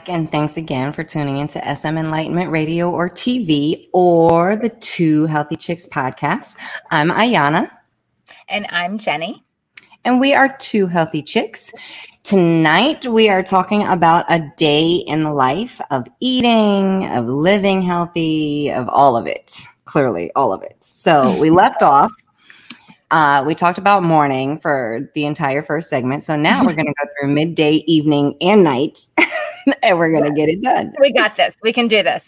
back, 0.00 0.08
and 0.08 0.32
thanks 0.32 0.56
again 0.56 0.92
for 0.92 1.04
tuning 1.04 1.36
into 1.36 1.60
SM 1.76 1.98
Enlightenment 1.98 2.50
Radio 2.50 2.90
or 2.90 3.10
TV 3.10 3.84
or 3.92 4.56
the 4.56 4.70
Two 4.70 5.26
Healthy 5.26 5.56
Chicks 5.56 5.86
podcast. 5.86 6.56
I'm 6.90 7.10
Ayana. 7.10 7.70
And 8.48 8.66
I'm 8.70 8.96
Jenny. 8.96 9.44
And 10.06 10.18
we 10.18 10.32
are 10.32 10.56
Two 10.58 10.86
Healthy 10.86 11.22
Chicks. 11.22 11.72
Tonight, 12.22 13.04
we 13.06 13.28
are 13.28 13.42
talking 13.42 13.86
about 13.86 14.24
a 14.30 14.50
day 14.56 15.04
in 15.06 15.22
the 15.22 15.32
life 15.32 15.82
of 15.90 16.06
eating, 16.20 17.06
of 17.10 17.26
living 17.26 17.82
healthy, 17.82 18.70
of 18.70 18.88
all 18.88 19.16
of 19.16 19.26
it. 19.26 19.52
Clearly, 19.84 20.30
all 20.34 20.54
of 20.54 20.62
it. 20.62 20.76
So 20.80 21.38
we 21.38 21.50
left 21.64 21.82
off 21.82 22.10
uh, 23.10 23.42
we 23.44 23.54
talked 23.54 23.78
about 23.78 24.02
morning 24.02 24.58
for 24.60 25.10
the 25.14 25.24
entire 25.24 25.62
first 25.62 25.90
segment. 25.90 26.22
So 26.22 26.36
now 26.36 26.64
we're 26.64 26.74
going 26.74 26.86
to 26.86 26.94
go 26.94 27.10
through 27.18 27.32
midday, 27.32 27.82
evening, 27.86 28.36
and 28.40 28.62
night, 28.62 29.04
and 29.82 29.98
we're 29.98 30.10
going 30.10 30.24
to 30.24 30.32
get 30.32 30.48
it 30.48 30.62
done. 30.62 30.94
We 31.00 31.12
got 31.12 31.36
this. 31.36 31.56
We 31.62 31.72
can 31.72 31.88
do 31.88 32.02
this. 32.02 32.24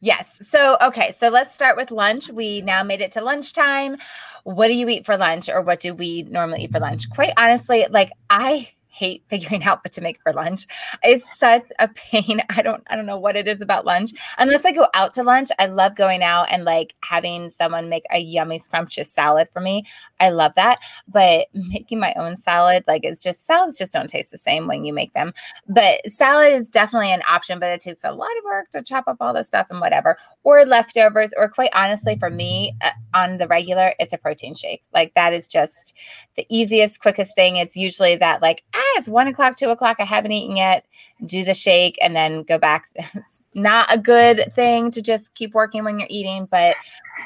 Yes. 0.00 0.30
So, 0.46 0.76
okay. 0.80 1.14
So 1.18 1.28
let's 1.28 1.54
start 1.54 1.76
with 1.76 1.90
lunch. 1.90 2.30
We 2.30 2.62
now 2.62 2.82
made 2.82 3.00
it 3.00 3.12
to 3.12 3.20
lunchtime. 3.20 3.96
What 4.44 4.68
do 4.68 4.74
you 4.74 4.88
eat 4.88 5.04
for 5.04 5.16
lunch, 5.16 5.48
or 5.48 5.60
what 5.62 5.80
do 5.80 5.92
we 5.92 6.22
normally 6.22 6.64
eat 6.64 6.72
for 6.72 6.80
lunch? 6.80 7.10
Quite 7.10 7.32
honestly, 7.36 7.86
like 7.90 8.12
I 8.30 8.70
hate 8.98 9.22
figuring 9.28 9.64
out 9.68 9.84
what 9.84 9.92
to 9.92 10.00
make 10.00 10.20
for 10.22 10.32
lunch. 10.32 10.66
It's 11.02 11.24
such 11.38 11.64
a 11.78 11.88
pain. 11.88 12.42
I 12.50 12.62
don't 12.62 12.82
I 12.88 12.96
don't 12.96 13.06
know 13.06 13.18
what 13.18 13.36
it 13.36 13.48
is 13.48 13.60
about 13.60 13.86
lunch. 13.86 14.12
Unless 14.38 14.64
I 14.64 14.72
go 14.72 14.88
out 14.94 15.14
to 15.14 15.22
lunch, 15.22 15.50
I 15.58 15.66
love 15.66 15.94
going 15.94 16.22
out 16.22 16.48
and 16.50 16.64
like 16.64 16.94
having 17.02 17.50
someone 17.50 17.88
make 17.88 18.04
a 18.12 18.18
yummy 18.18 18.58
scrumptious 18.58 19.12
salad 19.12 19.48
for 19.52 19.60
me. 19.60 19.84
I 20.20 20.30
love 20.30 20.52
that. 20.56 20.78
But 21.06 21.46
making 21.54 22.00
my 22.00 22.14
own 22.14 22.36
salad, 22.36 22.84
like 22.86 23.02
it's 23.04 23.20
just 23.20 23.46
salads 23.46 23.78
just 23.78 23.92
don't 23.92 24.10
taste 24.10 24.32
the 24.32 24.38
same 24.38 24.66
when 24.66 24.84
you 24.84 24.92
make 24.92 25.12
them. 25.12 25.32
But 25.68 26.08
salad 26.08 26.52
is 26.52 26.68
definitely 26.68 27.12
an 27.12 27.22
option, 27.28 27.58
but 27.58 27.68
it 27.68 27.80
takes 27.80 28.04
a 28.04 28.12
lot 28.12 28.36
of 28.38 28.44
work 28.44 28.70
to 28.70 28.82
chop 28.82 29.04
up 29.06 29.18
all 29.20 29.32
the 29.32 29.44
stuff 29.44 29.68
and 29.70 29.80
whatever. 29.80 30.18
Or 30.42 30.64
leftovers, 30.64 31.32
or 31.36 31.48
quite 31.48 31.70
honestly, 31.74 32.16
for 32.18 32.30
me 32.30 32.74
uh, 32.82 32.90
on 33.14 33.38
the 33.38 33.46
regular, 33.46 33.94
it's 33.98 34.12
a 34.12 34.18
protein 34.18 34.54
shake. 34.54 34.82
Like 34.92 35.14
that 35.14 35.32
is 35.32 35.46
just 35.46 35.94
the 36.36 36.46
easiest, 36.48 37.00
quickest 37.00 37.34
thing. 37.34 37.56
It's 37.56 37.76
usually 37.76 38.16
that 38.16 38.42
like 38.42 38.64
ah, 38.74 38.87
it's 38.96 39.08
one 39.08 39.28
o'clock, 39.28 39.56
two 39.56 39.70
o'clock. 39.70 39.96
I 39.98 40.04
haven't 40.04 40.32
eaten 40.32 40.56
yet. 40.56 40.84
Do 41.24 41.44
the 41.44 41.54
shake 41.54 41.98
and 42.00 42.14
then 42.14 42.42
go 42.42 42.58
back. 42.58 42.88
It's 43.14 43.40
not 43.54 43.92
a 43.92 43.98
good 43.98 44.52
thing 44.54 44.90
to 44.92 45.02
just 45.02 45.34
keep 45.34 45.52
working 45.52 45.82
when 45.82 45.98
you're 45.98 46.08
eating, 46.10 46.46
but 46.50 46.76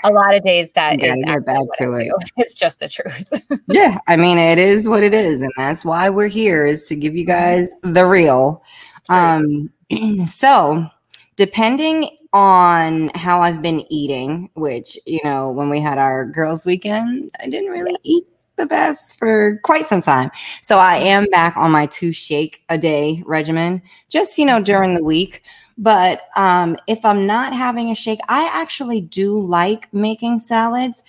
a 0.05 0.11
lot 0.11 0.35
of 0.35 0.43
days 0.43 0.73
that 0.73 0.99
yeah, 0.99 1.15
is 1.15 1.45
back 1.45 1.65
to 1.79 1.93
it. 1.95 2.13
It's 2.37 2.55
just 2.55 2.81
the 2.81 2.89
truth. 2.89 3.29
yeah, 3.69 3.99
I 4.09 4.17
mean 4.17 4.39
it 4.39 4.59
is 4.59 4.89
what 4.89 5.03
it 5.03 5.13
is, 5.13 5.43
and 5.43 5.53
that's 5.57 5.85
why 5.85 6.09
we're 6.09 6.29
here 6.29 6.65
is 6.65 6.85
to 6.85 6.97
give 6.97 7.15
you 7.15 7.27
guys 7.27 7.75
the 7.83 8.07
real. 8.07 8.63
Um, 9.09 9.71
so 10.27 10.87
depending 11.37 12.09
on 12.33 13.11
how 13.15 13.43
I've 13.43 13.61
been 13.61 13.85
eating, 13.93 14.49
which 14.55 14.99
you 15.07 15.21
know, 15.25 15.51
when 15.51 15.69
we 15.69 15.81
had 15.81 15.99
our 15.99 16.25
girls' 16.25 16.65
weekend, 16.65 17.31
I 17.41 17.49
didn't 17.49 17.71
really 17.71 17.97
eat 18.03 18.25
the 18.57 18.67
best 18.67 19.19
for 19.19 19.59
quite 19.63 19.87
some 19.87 20.01
time. 20.01 20.31
So 20.63 20.79
I 20.79 20.97
am 20.97 21.27
back 21.27 21.57
on 21.57 21.71
my 21.71 21.87
two 21.87 22.13
shake 22.13 22.63
a 22.69 22.79
day 22.79 23.23
regimen, 23.27 23.83
just 24.09 24.39
you 24.39 24.45
know 24.45 24.61
during 24.63 24.95
the 24.95 25.05
week. 25.05 25.43
But 25.79 26.29
um, 26.37 26.77
if 26.87 27.05
I'm 27.05 27.27
not 27.27 27.55
having 27.55 27.91
a 27.91 27.95
shake, 27.95 28.21
I 28.29 28.49
actually 28.53 29.01
do 29.01 29.41
like 29.41 29.93
making 29.93 30.39
salads 30.39 31.03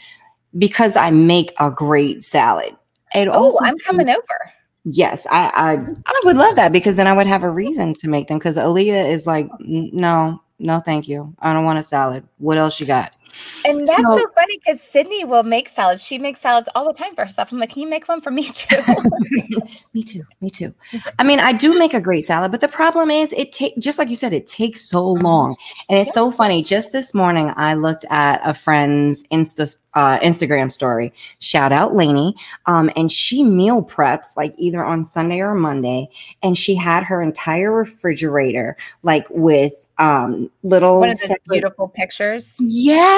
because 0.57 0.95
I 0.95 1.11
make 1.11 1.53
a 1.59 1.69
great 1.69 2.23
salad. 2.23 2.75
It 3.13 3.27
oh, 3.31 3.57
I'm 3.61 3.75
coming 3.85 4.09
over. 4.09 4.53
Yes, 4.85 5.25
I, 5.31 5.51
I 5.55 5.73
I 6.05 6.21
would 6.25 6.35
love 6.35 6.55
that 6.55 6.73
because 6.73 6.95
then 6.95 7.07
I 7.07 7.13
would 7.13 7.27
have 7.27 7.43
a 7.43 7.49
reason 7.49 7.93
to 7.95 8.09
make 8.09 8.27
them. 8.27 8.37
Because 8.37 8.57
Aaliyah 8.57 9.09
is 9.09 9.27
like, 9.27 9.47
no, 9.59 10.41
no, 10.59 10.79
thank 10.79 11.07
you. 11.07 11.33
I 11.39 11.53
don't 11.53 11.63
want 11.63 11.79
a 11.79 11.83
salad. 11.83 12.27
What 12.37 12.57
else 12.57 12.79
you 12.79 12.85
got? 12.85 13.15
And 13.65 13.81
that's 13.81 13.97
so, 13.97 14.17
so 14.17 14.25
funny 14.35 14.57
because 14.57 14.81
Sydney 14.81 15.23
will 15.23 15.43
make 15.43 15.69
salads. 15.69 16.03
She 16.03 16.17
makes 16.17 16.41
salads 16.41 16.69
all 16.75 16.85
the 16.87 16.93
time 16.93 17.15
for 17.15 17.21
herself. 17.21 17.51
I'm 17.51 17.59
like, 17.59 17.71
can 17.71 17.81
you 17.81 17.89
make 17.89 18.07
one 18.07 18.21
for 18.21 18.31
me 18.31 18.47
too? 18.53 18.81
me 19.93 20.03
too. 20.03 20.23
Me 20.41 20.49
too. 20.49 20.73
I 21.19 21.23
mean, 21.23 21.39
I 21.39 21.53
do 21.53 21.77
make 21.77 21.93
a 21.93 22.01
great 22.01 22.25
salad, 22.25 22.51
but 22.51 22.61
the 22.61 22.67
problem 22.67 23.09
is 23.09 23.33
it 23.33 23.51
takes 23.51 23.77
just 23.77 23.97
like 23.99 24.09
you 24.09 24.15
said, 24.15 24.33
it 24.33 24.47
takes 24.47 24.81
so 24.81 25.07
long. 25.07 25.55
And 25.89 25.99
it's 25.99 26.13
so 26.13 26.31
funny. 26.31 26.63
Just 26.63 26.91
this 26.91 27.13
morning, 27.13 27.53
I 27.55 27.73
looked 27.73 28.05
at 28.09 28.41
a 28.43 28.53
friend's 28.53 29.23
Insta 29.27 29.75
uh, 29.95 30.19
Instagram 30.19 30.71
story. 30.71 31.13
Shout 31.39 31.71
out 31.71 31.95
Lainey. 31.95 32.35
Um, 32.65 32.89
and 32.95 33.11
she 33.11 33.43
meal 33.43 33.83
preps 33.83 34.35
like 34.35 34.53
either 34.57 34.83
on 34.83 35.05
Sunday 35.05 35.39
or 35.39 35.53
Monday, 35.53 36.09
and 36.41 36.57
she 36.57 36.75
had 36.75 37.03
her 37.03 37.21
entire 37.21 37.71
refrigerator 37.71 38.77
like 39.03 39.27
with 39.29 39.73
um 39.99 40.49
little 40.63 40.99
One 40.99 41.11
of 41.11 41.19
those 41.19 41.37
beautiful 41.47 41.87
pictures. 41.87 42.55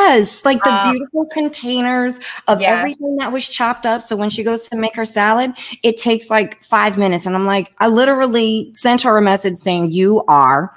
Yes, 0.06 0.46
like 0.46 0.62
the 0.64 0.72
uh, 0.72 0.92
beautiful 0.92 1.26
containers 1.28 2.20
of 2.48 2.62
yeah. 2.62 2.72
everything 2.72 3.16
that 3.18 3.32
was 3.32 3.48
chopped 3.48 3.86
up. 3.86 4.02
So 4.02 4.16
when 4.16 4.30
she 4.30 4.44
goes 4.44 4.68
to 4.70 4.78
make 4.78 4.96
her 4.96 5.06
salad, 5.06 5.54
it 5.84 5.98
takes 5.98 6.30
like 6.30 6.62
five 6.62 6.98
minutes. 6.98 7.26
And 7.26 7.36
I'm 7.36 7.46
like, 7.46 7.74
I 7.80 7.88
literally 7.88 8.72
sent 8.74 9.02
her 9.02 9.18
a 9.18 9.22
message 9.22 9.56
saying, 9.56 9.92
You 9.92 10.24
are 10.28 10.76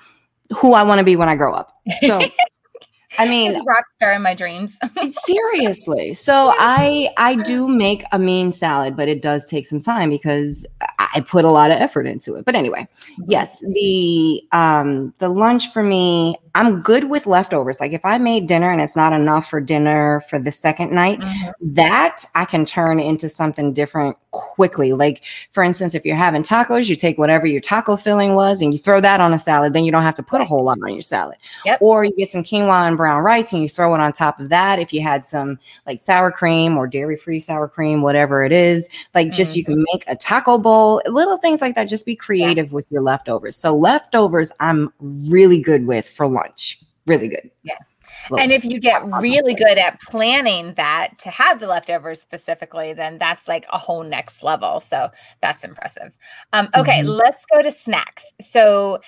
who 0.57 0.73
I 0.73 0.83
want 0.83 0.99
to 0.99 1.05
be 1.05 1.17
when 1.17 1.29
I 1.29 1.37
grow 1.37 1.55
up. 1.55 1.73
So 2.03 2.23
I 3.19 3.29
mean, 3.29 3.53
rock 3.65 3.85
star 3.97 4.13
in 4.15 4.23
my 4.23 4.35
dreams. 4.35 4.79
seriously. 5.13 6.15
So 6.15 6.55
I 6.57 7.11
I 7.19 7.35
do 7.37 7.69
make 7.69 8.05
a 8.13 8.19
mean 8.19 8.53
salad, 8.53 8.97
but 8.97 9.09
it 9.09 9.21
does 9.21 9.47
take 9.47 9.67
some 9.67 9.81
time 9.81 10.09
because 10.11 10.67
I 11.15 11.21
put 11.21 11.45
a 11.45 11.51
lot 11.51 11.71
of 11.71 11.81
effort 11.81 12.07
into 12.07 12.37
it. 12.37 12.45
But 12.45 12.55
anyway, 12.55 12.89
yes, 13.27 13.61
the 13.61 14.43
um 14.53 15.15
the 15.19 15.29
lunch 15.29 15.73
for 15.73 15.83
me, 15.83 16.37
I'm 16.55 16.81
good 16.81 17.05
with 17.05 17.27
leftovers. 17.27 17.81
Like 17.81 17.93
if 17.93 18.05
I 18.05 18.19
made 18.19 18.47
dinner 18.47 18.71
and 18.71 18.81
it's 18.81 18.97
not 18.97 19.13
enough 19.13 19.49
for 19.49 19.61
dinner 19.61 20.23
for 20.29 20.39
the 20.39 20.53
second 20.53 20.93
night, 20.93 21.21
mm-hmm. 21.21 21.75
that 21.75 22.25
I 22.35 22.45
can 22.45 22.65
turn 22.65 23.01
into 23.01 23.29
something 23.29 23.73
different 23.73 24.17
quickly. 24.31 24.93
Like 24.93 25.25
for 25.53 25.63
instance, 25.63 25.95
if 25.95 26.05
you're 26.05 26.17
having 26.17 26.43
tacos, 26.43 26.89
you 26.89 26.97
take 26.97 27.19
whatever 27.19 27.47
your 27.47 27.61
taco 27.61 27.97
filling 27.97 28.35
was 28.35 28.61
and 28.61 28.73
you 28.73 28.79
throw 28.79 29.01
that 29.01 29.21
on 29.21 29.33
a 29.33 29.39
salad, 29.39 29.73
then 29.73 29.85
you 29.85 29.93
don't 29.93 30.03
have 30.03 30.15
to 30.17 30.23
put 30.23 30.41
a 30.41 30.45
whole 30.45 30.65
lot 30.65 30.79
on 30.83 30.93
your 30.93 31.03
salad. 31.03 31.37
Yep. 31.65 31.79
Or 31.81 32.05
you 32.05 32.13
get 32.17 32.29
some 32.29 32.43
quinoa 32.43 32.87
and 32.87 32.97
brown 32.97 33.23
rice 33.23 33.53
and 33.53 33.63
you 33.63 33.69
throw 33.69 33.95
it 33.95 34.01
on 34.01 34.13
top 34.13 34.41
of 34.41 34.49
that. 34.51 34.79
If 34.79 34.93
you 34.93 35.03
had 35.03 35.25
some 35.25 35.59
like 35.87 36.01
sour 36.01 36.31
cream 36.31 36.77
or 36.77 36.87
dairy-free 36.87 37.41
sour 37.41 37.69
cream, 37.69 38.03
whatever 38.03 38.45
it 38.45 38.53
is, 38.53 38.89
like 39.15 39.31
just 39.31 39.53
mm-hmm. 39.53 39.59
you 39.59 39.65
can 39.65 39.85
make 39.93 40.05
a 40.07 40.17
taco 40.17 40.59
bowl, 40.59 41.03
little 41.07 41.39
things 41.39 41.61
like 41.61 41.75
that. 41.75 41.85
Just 41.85 42.07
be 42.07 42.17
creative 42.17 42.67
yeah. 42.67 42.75
with 42.75 42.87
your 42.91 43.03
leftovers. 43.03 43.57
So 43.57 43.77
leftovers, 43.77 44.53
I'm 44.61 44.93
really 45.01 45.63
good 45.63 45.87
with 45.87 46.09
for 46.09 46.29
lunch. 46.29 46.81
Really 47.07 47.29
good. 47.29 47.51
Yeah. 47.63 47.79
And 48.37 48.53
if 48.53 48.65
you 48.65 48.81
get 48.81 49.05
really 49.21 49.55
good 49.55 49.79
at 49.79 50.01
planning 50.03 50.75
that 50.75 51.19
to 51.21 51.31
have 51.31 51.61
the 51.61 51.67
leftovers 51.67 52.21
specifically, 52.21 52.93
then 52.93 53.19
that's 53.19 53.49
like 53.49 53.67
a 53.73 53.79
whole 53.79 54.03
next 54.03 54.43
level. 54.43 54.81
So 54.81 55.09
that's 55.41 55.65
impressive. 55.65 56.13
Um, 56.53 56.69
okay, 56.75 57.01
mm-hmm. 57.01 57.09
let's 57.09 57.45
go 57.47 57.63
to 57.63 57.73
snacks. 57.73 58.25
So 58.41 59.01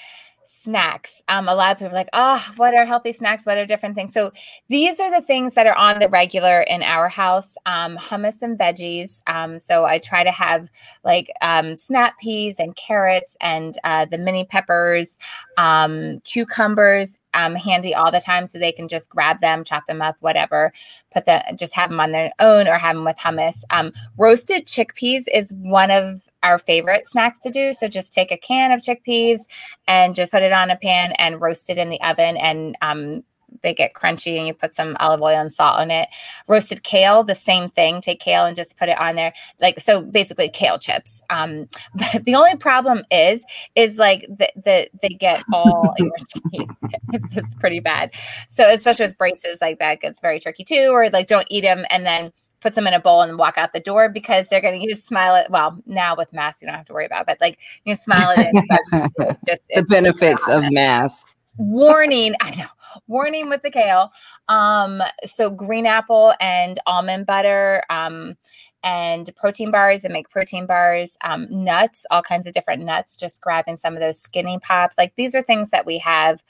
snacks. 0.63 1.23
Um, 1.29 1.49
a 1.49 1.55
lot 1.55 1.73
of 1.73 1.79
people 1.79 1.93
are 1.93 1.95
like, 1.95 2.09
oh, 2.13 2.45
what 2.57 2.75
are 2.75 2.85
healthy 2.85 3.13
snacks? 3.13 3.47
What 3.47 3.59
are 3.59 3.67
different 3.67 3.95
things? 3.95 4.13
So 4.13 4.33
these 4.69 5.01
are 5.01 5.11
the 5.11 5.25
things 5.25 5.55
that 5.55 5.67
are 5.67 5.77
on 5.77 5.99
the 5.99 6.09
regular 6.09 6.61
in 6.63 6.83
our 6.83 7.09
house. 7.09 7.55
Um, 7.67 7.97
hummus 7.97 8.43
and 8.43 8.59
veggies. 8.59 9.21
Um, 9.27 9.59
so 9.59 9.85
I 9.85 9.99
try 9.99 10.25
to 10.25 10.31
have 10.31 10.71
like 11.05 11.31
um, 11.41 11.75
snap 11.75 12.19
peas 12.19 12.57
and 12.59 12.77
carrots 12.77 13.37
and 13.41 13.79
uh, 13.85 14.05
the 14.07 14.19
mini 14.19 14.45
peppers, 14.45 15.19
um, 15.57 16.21
cucumbers. 16.25 17.17
Um, 17.33 17.55
handy 17.55 17.95
all 17.95 18.11
the 18.11 18.19
time 18.19 18.45
so 18.45 18.59
they 18.59 18.73
can 18.73 18.89
just 18.89 19.09
grab 19.09 19.41
them, 19.41 19.63
chop 19.63 19.87
them 19.87 20.03
up, 20.03 20.17
whatever. 20.19 20.73
Put 21.13 21.27
the 21.27 21.45
just 21.57 21.77
have 21.77 21.91
them 21.91 22.01
on 22.01 22.11
their 22.11 22.33
own 22.41 22.67
or 22.67 22.77
have 22.77 22.97
them 22.97 23.05
with 23.05 23.19
hummus. 23.19 23.63
Um, 23.71 23.93
roasted 24.19 24.67
chickpeas 24.67 25.27
is 25.33 25.53
one 25.53 25.93
of 25.93 26.23
our 26.43 26.59
favorite 26.59 27.07
snacks 27.07 27.39
to 27.41 27.51
do. 27.51 27.75
So 27.75 27.89
just 27.89 28.13
take 28.13 28.33
a 28.33 28.37
can 28.37 28.73
of 28.73 28.81
chickpeas 28.81 29.41
and 29.87 30.15
just 30.15 30.33
put 30.33 30.43
it 30.43 30.53
on 30.53 30.71
a 30.71 30.77
pan 30.77 31.13
and 31.13 31.41
roast 31.41 31.71
it 31.71 31.79
in 31.79 31.91
the 31.91 32.01
oven 32.03 32.37
and 32.37 32.77
um, 32.83 33.25
they 33.63 33.75
get 33.75 33.95
crunchy 33.95 34.39
and 34.39 34.47
you 34.47 34.55
put 34.55 34.75
some 34.75 34.97
olive 35.01 35.23
oil 35.23 35.41
and 35.41 35.53
salt 35.53 35.79
on 35.79 35.91
it. 35.91 36.09
Roasted 36.49 36.83
kale, 36.83 37.25
the 37.25 37.35
same 37.35 37.69
thing. 37.69 38.01
Take 38.01 38.21
kale 38.21 38.45
and 38.45 38.57
just 38.57 38.77
put 38.77 38.89
it 38.89 38.99
on 38.99 39.17
there. 39.17 39.33
Like 39.61 39.81
so 39.81 40.03
basically 40.03 40.49
kale 40.49 40.79
chips. 40.79 41.23
Um 41.31 41.69
but 41.95 42.25
the 42.25 42.35
only 42.35 42.57
problem 42.57 43.05
is 43.11 43.45
is 43.75 43.99
like 43.99 44.27
that 44.39 44.53
the, 44.65 44.89
they 45.03 45.09
get 45.09 45.43
all 45.53 45.95
in 45.99 46.07
your 46.07 46.15
teeth. 46.53 46.71
It's, 47.13 47.37
it's 47.37 47.55
pretty 47.57 47.81
bad. 47.81 48.13
So 48.49 48.71
especially 48.71 49.07
with 49.07 49.19
braces 49.19 49.59
like 49.61 49.79
that 49.79 50.01
gets 50.01 50.21
very 50.21 50.41
tricky 50.41 50.65
too 50.65 50.91
or 50.93 51.11
like 51.11 51.27
don't 51.27 51.47
eat 51.51 51.63
them 51.63 51.85
and 51.91 52.07
then 52.07 52.33
puts 52.61 52.77
them 52.77 52.87
in 52.87 52.95
a 52.95 53.01
bowl 53.01 53.23
and 53.23 53.39
walk 53.39 53.57
out 53.57 53.73
the 53.73 53.81
door 53.81 54.09
because 54.09 54.49
they're 54.49 54.61
going 54.61 54.81
to 54.81 54.87
use 54.87 55.03
smile 55.03 55.35
it. 55.35 55.51
Well, 55.51 55.81
now 55.87 56.15
with 56.17 56.33
masks, 56.33 56.63
you 56.63 56.69
don't 56.69 56.77
have 56.77 56.87
to 56.87 56.93
worry 56.93 57.07
about, 57.07 57.23
it, 57.23 57.27
but 57.27 57.41
like 57.41 57.59
you 57.85 57.97
smile 57.97 58.35
it. 58.37 59.37
just 59.47 59.61
the 59.75 59.83
benefits 59.83 60.49
of 60.49 60.65
masks. 60.71 61.55
Warning, 61.59 62.35
I 62.41 62.55
know. 62.55 62.67
Warning 63.07 63.49
with 63.49 63.63
the 63.63 63.71
kale. 63.71 64.13
Um, 64.49 65.03
so 65.27 65.51
green 65.51 65.87
apple 65.87 66.35
and 66.41 66.79
almond 66.87 67.27
butter. 67.27 67.83
Um, 67.91 68.37
and 68.83 69.31
protein 69.37 69.71
bars 69.71 70.05
and 70.05 70.13
make 70.13 70.31
protein 70.31 70.67
bars, 70.67 71.17
um, 71.23 71.47
nuts, 71.51 72.07
all 72.11 72.23
kinds 72.23 72.47
of 72.47 72.55
different 72.55 72.83
nuts, 72.83 73.15
just 73.15 73.41
grabbing 73.41 73.77
some 73.77 73.95
of 73.95 74.01
those 74.01 74.19
skinny 74.19 74.59
pop. 74.59 74.93
Like 74.97 75.15
these 75.17 75.35
are 75.35 75.43
things 75.43 75.71
that 75.71 75.85
we 75.85 75.99
have 75.99 76.43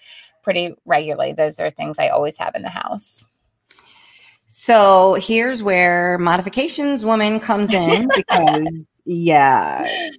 pretty 0.42 0.74
regularly. 0.84 1.32
Those 1.32 1.58
are 1.58 1.70
things 1.70 1.96
I 1.98 2.08
always 2.08 2.36
have 2.38 2.54
in 2.54 2.62
the 2.62 2.68
house. 2.68 3.24
So 4.60 5.14
here's 5.14 5.62
where 5.62 6.18
modifications 6.18 7.02
woman 7.02 7.40
comes 7.40 7.72
in 7.72 8.10
because, 8.14 8.90
yeah, 9.06 10.10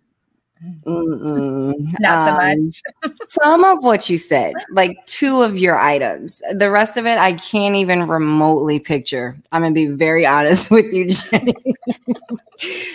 Mm-mm. 0.83 1.75
Not 1.99 2.27
so 2.27 2.43
um, 2.43 2.65
much. 2.65 2.81
some 3.27 3.63
of 3.63 3.83
what 3.83 4.09
you 4.09 4.17
said, 4.17 4.55
like 4.71 4.97
two 5.05 5.43
of 5.43 5.59
your 5.59 5.77
items. 5.77 6.41
The 6.53 6.71
rest 6.71 6.97
of 6.97 7.05
it, 7.05 7.19
I 7.19 7.33
can't 7.33 7.75
even 7.75 8.07
remotely 8.07 8.79
picture. 8.79 9.37
I'm 9.51 9.61
going 9.61 9.75
to 9.75 9.87
be 9.89 9.95
very 9.95 10.25
honest 10.25 10.71
with 10.71 10.91
you, 10.91 11.09
Jenny. 11.09 11.53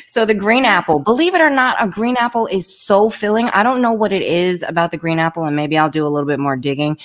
so, 0.06 0.24
the 0.24 0.34
green 0.34 0.64
apple, 0.64 0.98
believe 0.98 1.34
it 1.34 1.40
or 1.40 1.50
not, 1.50 1.76
a 1.80 1.88
green 1.88 2.16
apple 2.18 2.46
is 2.46 2.66
so 2.66 3.10
filling. 3.10 3.48
I 3.48 3.62
don't 3.62 3.82
know 3.82 3.92
what 3.92 4.12
it 4.12 4.22
is 4.22 4.62
about 4.62 4.90
the 4.90 4.96
green 4.96 5.18
apple, 5.18 5.44
and 5.44 5.56
maybe 5.56 5.76
I'll 5.78 5.90
do 5.90 6.06
a 6.06 6.08
little 6.08 6.26
bit 6.26 6.38
more 6.38 6.56
digging 6.56 6.98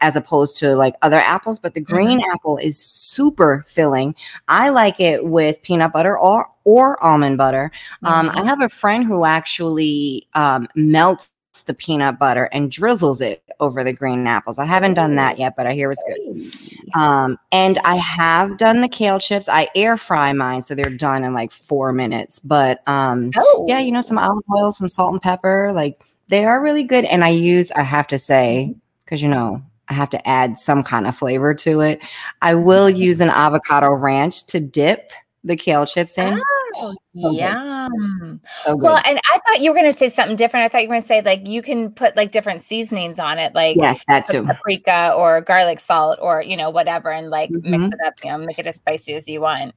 as 0.00 0.16
opposed 0.16 0.56
to 0.58 0.76
like 0.76 0.94
other 1.02 1.18
apples, 1.18 1.58
but 1.58 1.74
the 1.74 1.80
green 1.80 2.20
mm-hmm. 2.20 2.30
apple 2.32 2.56
is 2.58 2.78
super 2.78 3.64
filling. 3.68 4.14
I 4.48 4.70
like 4.70 5.00
it 5.00 5.24
with 5.24 5.62
peanut 5.62 5.92
butter 5.92 6.18
or 6.18 6.48
or 6.64 7.02
almond 7.02 7.38
butter. 7.38 7.70
Um, 8.02 8.28
mm-hmm. 8.28 8.38
I 8.38 8.44
have 8.44 8.60
a 8.60 8.68
friend 8.68 9.04
who 9.04 9.24
actually 9.24 10.26
um, 10.34 10.68
melts 10.74 11.30
the 11.62 11.74
peanut 11.74 12.18
butter 12.18 12.44
and 12.52 12.70
drizzles 12.70 13.20
it 13.20 13.42
over 13.60 13.82
the 13.82 13.92
green 13.92 14.26
apples. 14.26 14.58
I 14.58 14.64
haven't 14.64 14.94
done 14.94 15.16
that 15.16 15.38
yet, 15.38 15.54
but 15.56 15.66
I 15.66 15.72
hear 15.72 15.90
it's 15.90 16.04
good. 16.06 16.98
Um, 17.00 17.38
and 17.52 17.78
I 17.84 17.96
have 17.96 18.58
done 18.58 18.80
the 18.80 18.88
kale 18.88 19.18
chips. 19.18 19.48
I 19.48 19.68
air 19.74 19.96
fry 19.96 20.32
mine, 20.32 20.62
so 20.62 20.74
they're 20.74 20.90
done 20.90 21.24
in 21.24 21.34
like 21.34 21.50
four 21.50 21.92
minutes. 21.92 22.38
But 22.38 22.86
um, 22.88 23.30
oh. 23.36 23.64
yeah, 23.68 23.78
you 23.78 23.92
know, 23.92 24.02
some 24.02 24.18
olive 24.18 24.44
oil, 24.54 24.72
some 24.72 24.88
salt 24.88 25.12
and 25.12 25.22
pepper, 25.22 25.72
like 25.74 26.02
they 26.28 26.44
are 26.44 26.62
really 26.62 26.84
good. 26.84 27.04
And 27.04 27.24
I 27.24 27.30
use, 27.30 27.70
I 27.72 27.82
have 27.82 28.06
to 28.08 28.18
say, 28.18 28.74
because 29.04 29.22
you 29.22 29.28
know, 29.28 29.62
I 29.88 29.94
have 29.94 30.10
to 30.10 30.28
add 30.28 30.56
some 30.56 30.82
kind 30.82 31.06
of 31.06 31.16
flavor 31.16 31.54
to 31.54 31.80
it. 31.80 32.00
I 32.42 32.54
will 32.54 32.90
use 32.90 33.20
an 33.20 33.30
avocado 33.30 33.92
ranch 33.92 34.46
to 34.46 34.60
dip 34.60 35.12
the 35.44 35.56
kale 35.56 35.86
chips 35.86 36.18
in. 36.18 36.42
Oh, 36.78 36.94
so 37.14 37.30
yum. 37.30 38.40
So 38.64 38.76
well, 38.76 39.00
and 39.04 39.18
I 39.32 39.38
thought 39.38 39.60
you 39.60 39.70
were 39.70 39.76
going 39.76 39.90
to 39.90 39.98
say 39.98 40.10
something 40.10 40.36
different. 40.36 40.64
I 40.64 40.68
thought 40.68 40.82
you 40.82 40.88
were 40.88 40.94
going 40.94 41.02
to 41.02 41.08
say 41.08 41.22
like 41.22 41.46
you 41.46 41.62
can 41.62 41.90
put 41.90 42.16
like 42.16 42.32
different 42.32 42.62
seasonings 42.62 43.18
on 43.18 43.38
it, 43.38 43.54
like 43.54 43.76
yes, 43.76 43.98
that 44.08 44.26
too, 44.26 44.44
paprika 44.44 45.14
or 45.16 45.40
garlic 45.40 45.80
salt 45.80 46.18
or 46.20 46.42
you 46.42 46.56
know 46.56 46.70
whatever, 46.70 47.10
and 47.10 47.30
like 47.30 47.50
mm-hmm. 47.50 47.70
mix 47.70 47.94
it 47.94 48.06
up, 48.06 48.14
you 48.22 48.30
know, 48.30 48.38
make 48.38 48.58
it 48.58 48.66
as 48.66 48.76
spicy 48.76 49.14
as 49.14 49.26
you 49.26 49.40
want. 49.40 49.74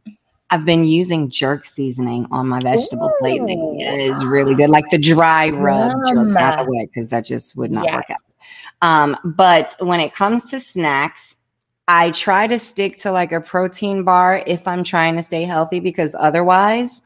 I've 0.51 0.65
been 0.65 0.83
using 0.83 1.29
jerk 1.29 1.65
seasoning 1.65 2.25
on 2.31 2.47
my 2.47 2.59
vegetables 2.59 3.15
Ooh. 3.21 3.23
lately. 3.23 3.55
It 3.81 4.01
is 4.01 4.25
really 4.25 4.55
good, 4.55 4.69
like 4.69 4.89
the 4.89 4.97
dry 4.97 5.49
rub 5.49 5.91
jerk 6.07 6.35
out 6.35 6.65
the 6.65 6.71
way 6.71 6.87
because 6.87 7.09
that 7.11 7.25
just 7.25 7.55
would 7.55 7.71
not 7.71 7.85
yes. 7.85 7.93
work 7.93 8.09
out. 8.09 8.17
Um, 8.81 9.17
but 9.23 9.75
when 9.79 9.99
it 9.99 10.13
comes 10.13 10.45
to 10.47 10.59
snacks, 10.59 11.37
I 11.91 12.11
try 12.11 12.45
to 12.45 12.59
stick 12.59 12.97
to 12.97 13.11
like 13.11 13.31
a 13.31 13.41
protein 13.41 14.03
bar 14.03 14.43
if 14.45 14.67
I'm 14.67 14.83
trying 14.83 15.15
to 15.15 15.23
stay 15.23 15.41
healthy 15.41 15.79
because 15.79 16.15
otherwise, 16.19 17.01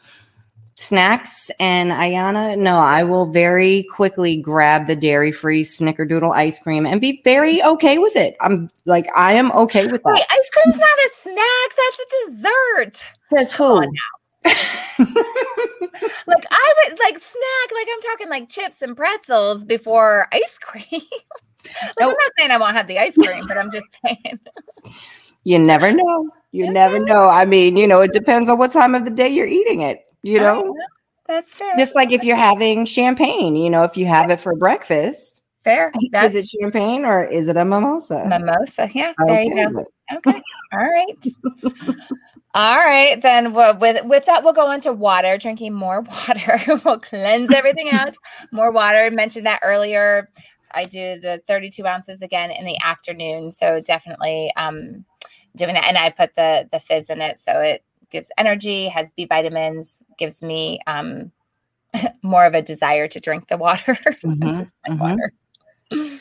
snacks 0.76 1.50
and 1.58 1.92
Ayana, 1.92 2.58
no, 2.58 2.80
I 2.80 3.04
will 3.04 3.28
very 3.28 3.84
quickly 3.84 4.36
grab 4.36 4.88
the 4.88 4.96
dairy 4.98 5.32
free 5.32 5.64
snickerdoodle 5.64 6.36
ice 6.36 6.60
cream 6.60 6.86
and 6.86 7.00
be 7.00 7.22
very 7.24 7.64
okay 7.64 7.98
with 7.98 8.18
it. 8.18 8.36
I'm 8.42 8.70
like, 8.84 9.08
I 9.16 9.32
am 9.36 9.54
okay 9.54 9.88
with 9.88 10.04
that. 10.04 10.14
Wait, 10.16 10.26
ice 10.30 10.50
cream's 10.50 10.78
not 10.78 10.90
a 10.90 11.10
snack, 11.22 11.72
that's 11.78 12.00
a 12.00 12.06
dessert. 12.28 13.06
Says 13.30 13.54
who? 13.54 13.80
like 16.28 16.46
I 16.52 16.74
would 16.90 17.00
like 17.00 17.18
snack, 17.20 17.72
like 17.74 17.88
I'm 17.90 18.02
talking 18.02 18.30
like 18.30 18.50
chips 18.50 18.82
and 18.82 18.98
pretzels 18.98 19.64
before 19.64 20.28
ice 20.34 20.58
cream. 20.60 20.84
like, 20.92 21.94
nope. 22.00 22.10
I'm 22.10 22.10
not 22.10 22.32
saying 22.38 22.52
I 22.52 22.58
won't 22.58 22.76
have 22.76 22.88
the 22.88 23.00
ice 23.00 23.16
cream, 23.16 23.46
but 23.48 23.58
I'm 23.58 23.72
just 23.72 23.88
saying. 24.06 24.40
You 25.44 25.60
never 25.60 25.92
know. 25.92 26.30
You 26.52 26.72
never 26.72 27.00
know. 27.00 27.28
I 27.28 27.46
mean, 27.46 27.78
you 27.78 27.88
know, 27.88 28.02
it 28.02 28.14
depends 28.14 28.48
on 28.48 28.58
what 28.58 28.72
time 28.72 28.94
of 28.94 29.06
the 29.06 29.12
day 29.12 29.30
you're 29.30 29.48
eating 29.48 29.82
it, 29.82 30.06
you 30.22 30.40
know? 30.40 30.76
That's 31.28 31.52
fair. 31.52 31.76
Just 31.78 31.96
like 31.96 32.12
if 32.12 32.24
you're 32.24 32.36
having 32.36 32.86
champagne, 32.86 33.56
you 33.56 33.70
know, 33.70 33.84
if 33.84 33.98
you 33.98 34.06
have 34.06 34.30
it 34.30 34.40
for 34.40 34.56
breakfast. 34.56 35.44
Fair. 35.64 35.92
That's, 36.12 36.30
is 36.36 36.36
it 36.36 36.60
champagne 36.62 37.06
or 37.06 37.24
is 37.24 37.48
it 37.48 37.58
a 37.58 37.66
mimosa? 37.66 38.26
Mimosa. 38.28 38.90
Yeah. 38.94 39.14
There 39.26 39.40
okay. 39.40 39.46
you 39.46 39.70
go. 39.72 39.86
Okay. 40.18 40.42
All 40.74 40.80
right. 40.80 41.28
All 42.56 42.78
right, 42.78 43.20
then 43.20 43.52
well, 43.54 43.76
with 43.80 44.06
with 44.06 44.26
that, 44.26 44.44
we'll 44.44 44.54
go 44.54 44.68
on 44.68 44.80
to 44.82 44.94
water. 44.94 45.40
Drinking 45.40 45.74
more 45.74 46.02
water 46.28 46.62
will 46.86 47.00
cleanse 47.00 47.52
everything 47.52 47.90
out. 47.94 48.16
More 48.52 48.72
water. 48.72 49.10
Mentioned 49.10 49.48
that 49.48 49.62
earlier. 49.64 50.30
I 50.76 50.86
do 50.86 51.20
the 51.20 51.42
32 51.48 51.86
ounces 51.86 52.22
again 52.22 52.52
in 52.52 52.66
the 52.66 52.78
afternoon. 52.84 53.52
So 53.52 53.80
definitely 53.80 54.52
um, 54.56 55.06
doing 55.56 55.76
it. 55.76 55.84
And 55.84 55.98
I 55.98 56.10
put 56.10 56.36
the 56.36 56.68
the 56.72 56.80
fizz 56.80 57.10
in 57.10 57.22
it. 57.22 57.40
So 57.40 57.60
it 57.60 57.84
gives 58.10 58.30
energy, 58.38 58.88
has 58.90 59.12
B 59.12 59.26
vitamins, 59.26 60.02
gives 60.18 60.42
me 60.42 60.80
um, 60.88 61.32
more 62.22 62.46
of 62.46 62.54
a 62.54 62.62
desire 62.62 63.08
to 63.08 63.20
drink 63.20 63.48
the 63.48 63.58
water. 63.58 63.98
Mm-hmm. 64.24 64.92
mm-hmm. 64.92 64.98
water. 64.98 65.34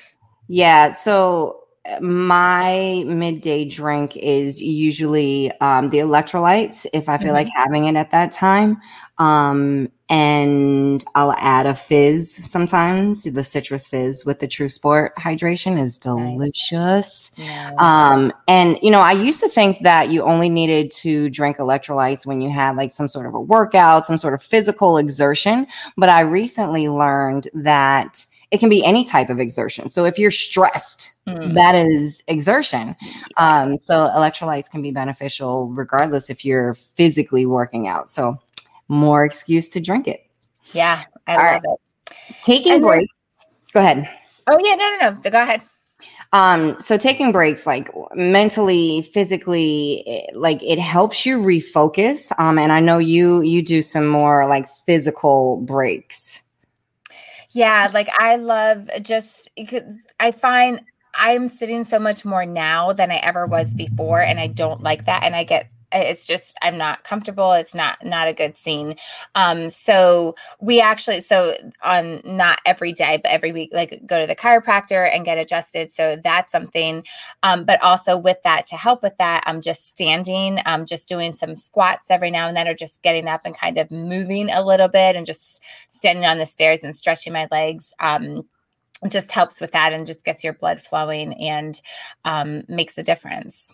Yeah. 0.49 0.91
So 0.91 1.63
my 2.01 3.05
midday 3.07 3.65
drink 3.65 4.17
is 4.17 4.61
usually 4.61 5.51
um, 5.61 5.89
the 5.89 5.99
electrolytes 5.99 6.85
if 6.93 7.09
I 7.09 7.17
feel 7.17 7.29
mm-hmm. 7.29 7.37
like 7.37 7.49
having 7.55 7.87
it 7.87 7.97
at 7.97 8.11
that 8.11 8.33
time. 8.33 8.81
Um, 9.19 9.91
and 10.13 11.03
I'll 11.15 11.33
add 11.39 11.65
a 11.65 11.75
fizz 11.75 12.35
sometimes. 12.45 13.25
The 13.25 13.43
citrus 13.43 13.89
fizz 13.89 14.27
with 14.27 14.41
the 14.41 14.47
True 14.47 14.69
Sport 14.69 15.17
hydration 15.17 15.81
is 15.81 15.97
delicious. 15.97 17.33
Nice. 17.39 17.73
Um, 17.79 18.31
and 18.47 18.79
you 18.83 18.91
know, 18.91 19.01
I 19.01 19.13
used 19.13 19.41
to 19.41 19.49
think 19.49 19.83
that 19.85 20.11
you 20.11 20.23
only 20.23 20.51
needed 20.51 20.91
to 20.91 21.31
drink 21.31 21.57
electrolytes 21.57 22.27
when 22.27 22.43
you 22.43 22.51
had 22.51 22.77
like 22.77 22.93
some 22.93 23.09
sort 23.09 23.25
of 23.25 23.33
a 23.33 23.41
workout, 23.41 24.05
some 24.05 24.19
sort 24.19 24.35
of 24.35 24.43
physical 24.43 24.99
exertion. 24.99 25.67
But 25.97 26.11
I 26.11 26.21
recently 26.21 26.91
learned 26.91 27.49
that 27.55 28.27
it 28.51 28.61
can 28.61 28.69
be 28.69 28.85
any 28.85 29.05
type 29.05 29.31
of 29.31 29.41
exertion. 29.41 29.89
So 29.89 30.05
if 30.05 30.19
you're 30.19 30.31
stressed, 30.31 31.11
mm. 31.27 31.55
that 31.55 31.75
is 31.75 32.23
exertion. 32.29 32.97
Um, 33.39 33.79
so 33.79 34.09
electrolytes 34.09 34.71
can 34.71 34.83
be 34.83 34.91
beneficial 34.91 35.69
regardless 35.69 36.29
if 36.29 36.45
you're 36.45 36.75
physically 36.75 37.47
working 37.47 37.89
out. 37.89 38.11
So 38.11 38.39
more 38.93 39.25
excuse 39.25 39.69
to 39.71 39.81
drink 39.81 40.07
it. 40.07 40.25
Yeah, 40.73 41.03
I 41.27 41.33
All 41.33 41.39
love 41.39 41.63
right. 41.65 41.79
it. 42.11 42.17
Taking 42.43 42.73
and 42.75 42.83
breaks. 42.83 43.13
Then, 43.73 43.73
go 43.73 43.81
ahead. 43.81 44.19
Oh 44.47 44.59
yeah, 44.63 44.75
no, 44.75 44.97
no, 45.01 45.11
no. 45.11 45.31
Go 45.31 45.43
ahead. 45.43 45.63
Um, 46.33 46.81
so 46.81 46.97
taking 46.97 47.31
breaks, 47.31 47.67
like 47.67 47.91
mentally, 48.15 49.03
physically, 49.03 50.03
eh, 50.07 50.33
like 50.35 50.63
it 50.63 50.79
helps 50.79 51.27
you 51.27 51.39
refocus. 51.39 52.33
Um, 52.39 52.59
and 52.59 52.73
I 52.73 52.81
know 52.81 52.99
you 52.99 53.43
you 53.43 53.63
do 53.63 53.83
some 53.83 54.07
more 54.07 54.49
like 54.49 54.69
physical 54.87 55.59
breaks. 55.63 56.43
Yeah, 57.51 57.91
like 57.93 58.09
I 58.19 58.37
love 58.37 58.89
just 59.03 59.51
I 60.21 60.33
find 60.33 60.81
I'm 61.15 61.49
sitting 61.49 61.85
so 61.85 61.99
much 61.99 62.25
more 62.25 62.47
now 62.47 62.93
than 62.95 63.11
I 63.11 63.17
ever 63.17 63.47
was 63.47 63.75
before 63.75 64.23
and 64.23 64.41
I 64.41 64.47
don't 64.47 64.83
like 64.83 65.05
that 65.07 65.25
and 65.25 65.37
I 65.37 65.45
get 65.45 65.69
it's 65.93 66.25
just 66.27 66.57
i'm 66.63 66.79
not 66.79 67.05
comfortable. 67.05 67.53
It's 67.53 67.75
not 67.75 68.05
not 68.05 68.29
a 68.29 68.33
good 68.33 68.57
scene. 68.57 68.97
Um 69.35 69.71
so 69.71 70.35
we 70.61 70.81
actually 70.81 71.21
so 71.21 71.55
on 71.83 72.23
not 72.25 72.61
every 72.67 72.93
day 72.93 73.19
but 73.23 73.31
every 73.33 73.53
week 73.53 73.71
like 73.73 74.03
go 74.07 74.21
to 74.21 74.27
the 74.27 74.37
chiropractor 74.37 75.15
and 75.15 75.25
get 75.25 75.39
adjusted. 75.39 75.91
So 75.91 76.17
that's 76.23 76.51
something 76.51 77.05
um 77.43 77.65
but 77.65 77.83
also 77.83 78.17
with 78.17 78.39
that 78.45 78.67
to 78.67 78.77
help 78.77 79.03
with 79.03 79.17
that 79.19 79.43
i'm 79.47 79.61
just 79.61 79.89
standing 79.89 80.61
i'm 80.67 80.87
just 80.87 81.09
doing 81.09 81.33
some 81.33 81.55
squats 81.55 82.11
every 82.11 82.31
now 82.31 82.49
and 82.49 82.57
then 82.57 82.69
or 82.69 82.75
just 82.75 83.03
getting 83.03 83.29
up 83.29 83.43
and 83.45 83.57
kind 83.57 83.79
of 83.79 83.91
moving 83.91 84.51
a 84.51 84.65
little 84.65 84.89
bit 84.89 85.17
and 85.17 85.27
just 85.27 85.63
standing 85.91 86.25
on 86.25 86.39
the 86.39 86.47
stairs 86.47 86.83
and 86.85 86.95
stretching 86.95 87.33
my 87.33 87.47
legs 87.51 87.93
um 88.01 88.45
just 89.09 89.33
helps 89.33 89.61
with 89.61 89.73
that 89.73 89.93
and 89.93 90.07
just 90.07 90.25
gets 90.25 90.45
your 90.45 90.53
blood 90.53 90.81
flowing 90.81 91.35
and 91.35 91.81
um, 92.25 92.63
makes 92.69 92.97
a 92.99 93.03
difference. 93.03 93.73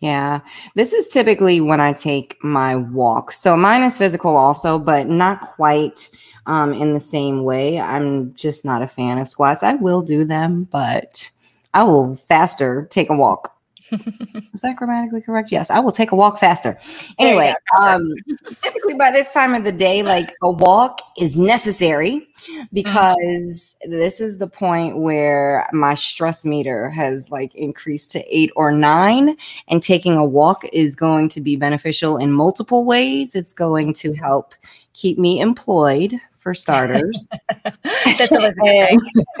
Yeah. 0.00 0.40
This 0.74 0.92
is 0.92 1.08
typically 1.08 1.60
when 1.60 1.80
I 1.80 1.92
take 1.92 2.36
my 2.44 2.76
walk. 2.76 3.32
So 3.32 3.56
mine 3.56 3.82
is 3.82 3.96
physical 3.96 4.36
also, 4.36 4.78
but 4.78 5.08
not 5.08 5.40
quite 5.40 6.10
um, 6.46 6.72
in 6.74 6.92
the 6.94 7.00
same 7.00 7.44
way. 7.44 7.80
I'm 7.80 8.34
just 8.34 8.64
not 8.64 8.82
a 8.82 8.88
fan 8.88 9.18
of 9.18 9.28
squats. 9.28 9.62
I 9.62 9.74
will 9.74 10.02
do 10.02 10.24
them, 10.24 10.68
but 10.70 11.30
I 11.72 11.82
will 11.84 12.16
faster 12.16 12.86
take 12.90 13.10
a 13.10 13.16
walk. 13.16 13.55
Is 14.52 14.60
that 14.62 14.76
grammatically 14.76 15.20
correct? 15.20 15.52
Yes, 15.52 15.70
I 15.70 15.78
will 15.80 15.92
take 15.92 16.12
a 16.12 16.16
walk 16.16 16.38
faster. 16.38 16.78
Anyway, 17.18 17.54
um, 17.78 18.12
typically 18.60 18.94
by 18.94 19.10
this 19.10 19.32
time 19.32 19.54
of 19.54 19.64
the 19.64 19.72
day, 19.72 20.02
like 20.02 20.34
a 20.42 20.50
walk 20.50 21.00
is 21.18 21.36
necessary 21.36 22.26
because 22.72 23.76
mm-hmm. 23.82 23.92
this 23.92 24.20
is 24.20 24.38
the 24.38 24.46
point 24.46 24.98
where 24.98 25.68
my 25.72 25.94
stress 25.94 26.44
meter 26.44 26.90
has 26.90 27.30
like 27.30 27.54
increased 27.54 28.10
to 28.12 28.36
eight 28.36 28.50
or 28.56 28.72
nine, 28.72 29.36
and 29.68 29.82
taking 29.82 30.14
a 30.14 30.24
walk 30.24 30.64
is 30.72 30.96
going 30.96 31.28
to 31.28 31.40
be 31.40 31.56
beneficial 31.56 32.16
in 32.16 32.32
multiple 32.32 32.84
ways. 32.84 33.34
It's 33.34 33.52
going 33.52 33.92
to 33.94 34.14
help 34.14 34.54
keep 34.94 35.18
me 35.18 35.40
employed 35.40 36.20
for 36.46 36.54
starters. 36.54 37.26
That's 37.82 38.30
and, 38.30 39.00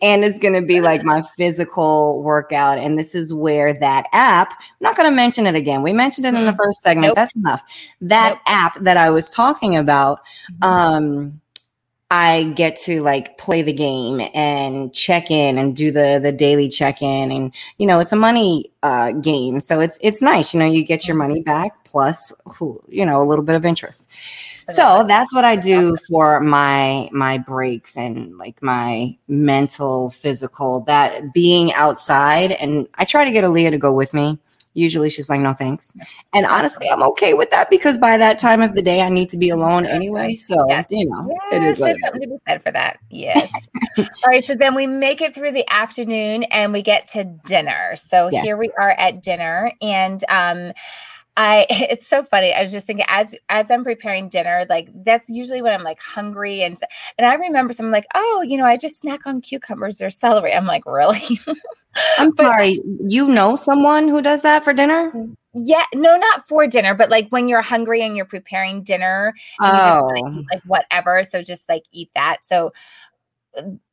and 0.00 0.24
it's 0.24 0.38
going 0.38 0.54
to 0.54 0.62
be 0.62 0.80
like 0.80 1.02
my 1.02 1.22
physical 1.36 2.22
workout. 2.22 2.78
And 2.78 2.96
this 2.96 3.16
is 3.16 3.34
where 3.34 3.74
that 3.74 4.06
app, 4.12 4.52
I'm 4.52 4.76
not 4.78 4.96
going 4.96 5.10
to 5.10 5.16
mention 5.16 5.48
it 5.48 5.56
again. 5.56 5.82
We 5.82 5.92
mentioned 5.92 6.26
it 6.26 6.34
in 6.34 6.46
the 6.46 6.52
mm. 6.52 6.56
first 6.56 6.82
segment. 6.82 7.08
Nope. 7.08 7.16
That's 7.16 7.34
enough. 7.34 7.62
That 8.00 8.34
nope. 8.34 8.38
app 8.46 8.78
that 8.84 8.96
I 8.96 9.10
was 9.10 9.34
talking 9.34 9.76
about, 9.76 10.20
mm-hmm. 10.52 10.62
um, 10.62 11.39
I 12.10 12.52
get 12.56 12.76
to 12.78 13.02
like 13.02 13.38
play 13.38 13.62
the 13.62 13.72
game 13.72 14.20
and 14.34 14.92
check 14.92 15.30
in 15.30 15.58
and 15.58 15.76
do 15.76 15.92
the 15.92 16.18
the 16.20 16.32
daily 16.32 16.68
check 16.68 17.02
in 17.02 17.30
and 17.30 17.54
you 17.78 17.86
know 17.86 18.00
it's 18.00 18.10
a 18.10 18.16
money 18.16 18.72
uh, 18.82 19.12
game 19.12 19.60
so 19.60 19.78
it's 19.78 19.96
it's 20.00 20.20
nice 20.20 20.52
you 20.52 20.58
know 20.58 20.66
you 20.66 20.84
get 20.84 21.06
your 21.06 21.16
money 21.16 21.40
back 21.40 21.84
plus 21.84 22.32
you 22.88 23.06
know 23.06 23.22
a 23.22 23.26
little 23.26 23.44
bit 23.44 23.54
of 23.54 23.64
interest 23.64 24.10
so 24.74 25.04
that's 25.06 25.34
what 25.34 25.44
I 25.44 25.56
do 25.56 25.96
for 26.08 26.40
my 26.40 27.08
my 27.12 27.38
breaks 27.38 27.96
and 27.96 28.36
like 28.38 28.62
my 28.62 29.16
mental, 29.28 30.10
physical. 30.10 30.80
That 30.80 31.32
being 31.32 31.72
outside, 31.72 32.52
and 32.52 32.86
I 32.94 33.04
try 33.04 33.24
to 33.24 33.32
get 33.32 33.44
Aaliyah 33.44 33.70
to 33.70 33.78
go 33.78 33.92
with 33.92 34.14
me. 34.14 34.38
Usually 34.74 35.10
she's 35.10 35.28
like, 35.28 35.40
no 35.40 35.52
thanks. 35.52 35.96
And 36.32 36.46
honestly, 36.46 36.88
I'm 36.88 37.02
okay 37.02 37.34
with 37.34 37.50
that 37.50 37.70
because 37.70 37.98
by 37.98 38.16
that 38.16 38.38
time 38.38 38.62
of 38.62 38.74
the 38.74 38.82
day, 38.82 39.00
I 39.00 39.08
need 39.08 39.28
to 39.30 39.36
be 39.36 39.50
alone 39.50 39.84
anyway. 39.84 40.34
So, 40.34 40.54
yes. 40.68 40.86
you 40.90 41.08
know, 41.08 41.28
yes, 41.28 41.52
it 41.52 41.62
is 41.64 41.78
what 41.80 41.96
something 42.02 42.20
to 42.22 42.28
be 42.28 42.36
said 42.46 42.62
for 42.62 42.70
that. 42.72 42.98
Yes. 43.10 43.52
All 43.98 44.06
right. 44.26 44.44
So 44.44 44.54
then 44.54 44.74
we 44.74 44.86
make 44.86 45.20
it 45.20 45.34
through 45.34 45.52
the 45.52 45.68
afternoon 45.68 46.44
and 46.44 46.72
we 46.72 46.82
get 46.82 47.08
to 47.10 47.24
dinner. 47.24 47.96
So 47.96 48.28
yes. 48.30 48.44
here 48.44 48.56
we 48.56 48.70
are 48.78 48.92
at 48.92 49.22
dinner. 49.22 49.72
And 49.82 50.22
um, 50.28 50.72
I 51.36 51.66
it's 51.70 52.06
so 52.06 52.22
funny. 52.22 52.52
I 52.52 52.62
was 52.62 52.72
just 52.72 52.86
thinking 52.86 53.06
as 53.08 53.34
as 53.48 53.70
I'm 53.70 53.84
preparing 53.84 54.28
dinner, 54.28 54.66
like 54.68 54.88
that's 55.04 55.28
usually 55.28 55.62
when 55.62 55.72
I'm 55.72 55.82
like 55.82 56.00
hungry 56.00 56.62
and 56.62 56.76
and 57.18 57.26
I 57.26 57.34
remember 57.34 57.72
something 57.72 57.92
like, 57.92 58.06
oh, 58.14 58.44
you 58.46 58.56
know, 58.56 58.66
I 58.66 58.76
just 58.76 58.98
snack 58.98 59.26
on 59.26 59.40
cucumbers 59.40 60.00
or 60.00 60.10
celery. 60.10 60.52
I'm 60.52 60.66
like, 60.66 60.84
really? 60.86 61.38
I'm 62.18 62.30
but, 62.36 62.46
sorry. 62.46 62.80
You 63.00 63.28
know 63.28 63.56
someone 63.56 64.08
who 64.08 64.22
does 64.22 64.42
that 64.42 64.64
for 64.64 64.72
dinner? 64.72 65.12
Yeah, 65.52 65.84
no, 65.94 66.16
not 66.16 66.48
for 66.48 66.66
dinner, 66.68 66.94
but 66.94 67.10
like 67.10 67.28
when 67.30 67.48
you're 67.48 67.62
hungry 67.62 68.02
and 68.02 68.16
you're 68.16 68.24
preparing 68.24 68.84
dinner, 68.84 69.34
oh. 69.60 70.10
Just, 70.14 70.48
like 70.52 70.62
whatever. 70.64 71.24
So 71.24 71.42
just 71.42 71.68
like 71.68 71.82
eat 71.92 72.10
that. 72.14 72.38
So 72.44 72.72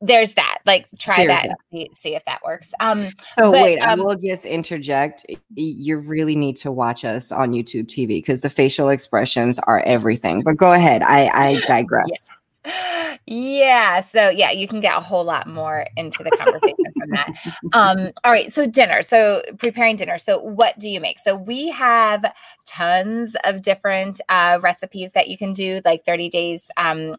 there's 0.00 0.34
that. 0.34 0.58
Like 0.66 0.88
try 0.98 1.16
there's 1.16 1.28
that, 1.28 1.48
that. 1.48 1.58
See, 1.72 1.90
see, 1.94 2.14
if 2.14 2.24
that 2.26 2.40
works. 2.44 2.72
Um 2.80 3.08
so 3.34 3.52
but, 3.52 3.62
wait, 3.62 3.78
um, 3.78 4.00
I 4.00 4.02
will 4.02 4.16
just 4.16 4.44
interject. 4.44 5.26
You 5.54 5.98
really 5.98 6.36
need 6.36 6.56
to 6.56 6.70
watch 6.70 7.04
us 7.04 7.32
on 7.32 7.52
YouTube 7.52 7.86
TV 7.86 8.08
because 8.08 8.40
the 8.40 8.50
facial 8.50 8.88
expressions 8.88 9.58
are 9.60 9.82
everything. 9.86 10.42
But 10.42 10.56
go 10.56 10.72
ahead. 10.72 11.02
I 11.02 11.30
I 11.34 11.60
digress. 11.66 12.30
Yeah. 12.64 13.16
yeah. 13.26 14.00
So 14.00 14.28
yeah, 14.30 14.50
you 14.50 14.68
can 14.68 14.80
get 14.80 14.96
a 14.96 15.00
whole 15.00 15.24
lot 15.24 15.46
more 15.46 15.86
into 15.96 16.22
the 16.22 16.30
conversation 16.30 16.92
from 16.98 17.10
that. 17.10 17.28
Um, 17.72 18.10
all 18.24 18.32
right. 18.32 18.52
So 18.52 18.66
dinner. 18.66 19.02
So 19.02 19.42
preparing 19.58 19.96
dinner. 19.96 20.18
So 20.18 20.40
what 20.40 20.78
do 20.78 20.88
you 20.88 21.00
make? 21.00 21.18
So 21.18 21.34
we 21.34 21.68
have 21.70 22.32
tons 22.66 23.36
of 23.44 23.62
different 23.62 24.20
uh, 24.28 24.58
recipes 24.60 25.12
that 25.12 25.28
you 25.28 25.38
can 25.38 25.52
do, 25.52 25.80
like 25.84 26.04
30 26.04 26.28
days 26.28 26.70
um, 26.76 27.16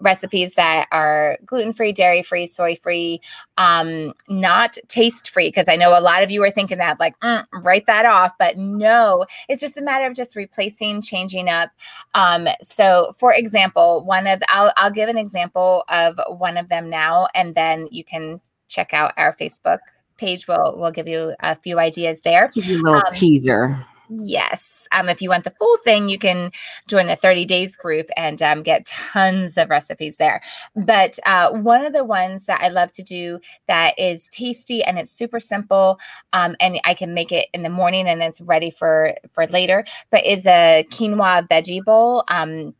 recipes 0.00 0.54
that 0.54 0.88
are 0.92 1.38
gluten 1.46 1.72
free, 1.72 1.92
dairy 1.92 2.22
free, 2.22 2.46
soy 2.46 2.76
free, 2.76 3.20
um, 3.58 4.12
not 4.28 4.76
taste 4.88 5.30
free. 5.30 5.48
Because 5.48 5.68
I 5.68 5.76
know 5.76 5.98
a 5.98 6.00
lot 6.00 6.22
of 6.22 6.30
you 6.30 6.42
are 6.42 6.50
thinking 6.50 6.78
that, 6.78 7.00
like, 7.00 7.18
mm, 7.20 7.44
write 7.52 7.86
that 7.86 8.06
off. 8.06 8.32
But 8.38 8.56
no, 8.56 9.26
it's 9.48 9.60
just 9.60 9.76
a 9.76 9.82
matter 9.82 10.06
of 10.06 10.14
just 10.14 10.36
replacing, 10.36 11.02
changing 11.02 11.48
up. 11.48 11.70
Um, 12.14 12.48
so, 12.62 13.14
for 13.18 13.32
example, 13.32 14.04
one 14.04 14.26
of 14.26 14.42
I'll, 14.48 14.72
I'll 14.76 14.90
give 14.90 15.08
an 15.08 15.18
example 15.18 15.84
of 15.88 16.18
one 16.28 16.56
of 16.56 16.68
them 16.68 16.90
now, 16.90 17.28
and 17.34 17.54
then 17.54 17.88
you 17.90 18.04
can 18.04 18.40
check 18.68 18.92
out 18.92 19.12
our 19.16 19.36
Facebook 19.36 19.78
page. 20.16 20.46
We'll 20.48 20.74
we'll 20.76 20.92
give 20.92 21.08
you 21.08 21.34
a 21.40 21.56
few 21.56 21.78
ideas 21.78 22.20
there. 22.22 22.48
Give 22.54 22.66
you 22.66 22.80
a 22.80 22.82
little 22.82 22.98
um, 22.98 23.02
teaser. 23.12 23.76
Yes. 24.08 24.86
Um, 24.92 25.08
if 25.08 25.22
you 25.22 25.30
want 25.30 25.44
the 25.44 25.54
full 25.58 25.76
thing, 25.78 26.08
you 26.08 26.18
can 26.18 26.52
join 26.86 27.06
the 27.06 27.16
30 27.16 27.46
days 27.46 27.74
group 27.76 28.10
and 28.16 28.40
um, 28.42 28.62
get 28.62 28.86
tons 28.86 29.56
of 29.56 29.70
recipes 29.70 30.16
there. 30.16 30.42
But 30.76 31.18
uh, 31.26 31.52
one 31.52 31.84
of 31.84 31.92
the 31.92 32.04
ones 32.04 32.44
that 32.44 32.60
I 32.60 32.68
love 32.68 32.92
to 32.92 33.02
do 33.02 33.40
that 33.66 33.98
is 33.98 34.28
tasty 34.28 34.82
and 34.84 34.98
it's 34.98 35.10
super 35.10 35.40
simple, 35.40 35.98
um, 36.32 36.54
and 36.60 36.80
I 36.84 36.94
can 36.94 37.14
make 37.14 37.32
it 37.32 37.48
in 37.54 37.62
the 37.62 37.70
morning 37.70 38.06
and 38.06 38.22
it's 38.22 38.40
ready 38.40 38.70
for 38.70 39.14
for 39.32 39.46
later. 39.46 39.84
But 40.10 40.26
is 40.26 40.46
a 40.46 40.86
quinoa 40.90 41.48
veggie 41.48 41.84
bowl. 41.84 42.24
Um, 42.28 42.74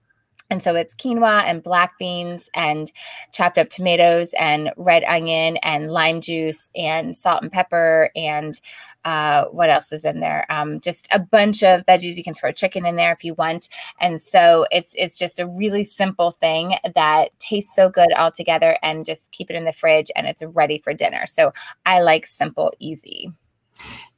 and 0.51 0.63
so 0.63 0.75
it's 0.77 0.95
quinoa 0.95 1.43
and 1.45 1.63
black 1.63 1.99
beans 1.99 2.51
and 2.55 2.93
chopped 3.33 3.57
up 3.59 3.71
tomatoes 3.71 4.33
and 4.39 4.71
red 4.77 5.03
onion 5.05 5.57
and 5.59 5.91
lime 5.91 6.21
juice 6.21 6.71
and 6.77 7.17
salt 7.17 7.43
and 7.43 7.51
pepper 7.51 8.11
and 8.15 8.61
uh, 9.05 9.45
what 9.47 9.71
else 9.71 9.93
is 9.93 10.05
in 10.05 10.21
there? 10.21 10.47
Um, 10.51 10.81
just 10.81 11.09
a 11.13 11.19
bunch 11.19 11.63
of 11.63 11.85
veggies. 11.87 12.17
You 12.17 12.25
can 12.25 12.35
throw 12.35 12.53
chicken 12.53 12.87
in 12.87 12.97
there 12.97 13.13
if 13.13 13.25
you 13.25 13.35
want. 13.35 13.69
And 14.01 14.21
so 14.21 14.67
it's 14.71 14.95
it's 14.97 15.17
just 15.17 15.39
a 15.39 15.47
really 15.47 15.85
simple 15.85 16.31
thing 16.33 16.77
that 16.95 17.39
tastes 17.39 17.75
so 17.75 17.89
good 17.89 18.13
all 18.13 18.31
together 18.31 18.79
and 18.83 19.07
just 19.07 19.31
keep 19.33 19.51
it 19.51 19.57
in 19.57 19.65
the 19.65 19.73
fridge 19.73 20.11
and 20.17 20.27
it's 20.27 20.43
ready 20.43 20.79
for 20.79 20.95
dinner. 20.95 21.27
So 21.27 21.53
I 21.87 22.01
like 22.03 22.27
simple, 22.27 22.73
easy. 22.79 23.33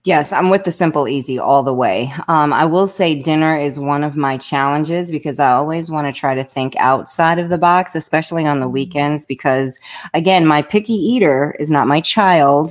Yes, 0.04 0.32
I'm 0.32 0.50
with 0.50 0.62
the 0.62 0.70
simple, 0.70 1.08
easy 1.08 1.36
all 1.36 1.64
the 1.64 1.74
way. 1.74 2.14
Um, 2.28 2.52
I 2.52 2.64
will 2.64 2.86
say 2.86 3.20
dinner 3.20 3.58
is 3.58 3.80
one 3.80 4.04
of 4.04 4.16
my 4.16 4.38
challenges 4.38 5.10
because 5.10 5.40
I 5.40 5.50
always 5.50 5.90
want 5.90 6.06
to 6.06 6.12
try 6.16 6.32
to 6.36 6.44
think 6.44 6.76
outside 6.76 7.40
of 7.40 7.48
the 7.48 7.58
box, 7.58 7.96
especially 7.96 8.46
on 8.46 8.60
the 8.60 8.66
mm-hmm. 8.66 8.74
weekends. 8.74 9.26
Because 9.26 9.80
again, 10.14 10.46
my 10.46 10.62
picky 10.62 10.92
eater 10.92 11.56
is 11.58 11.72
not 11.72 11.88
my 11.88 12.00
child, 12.00 12.70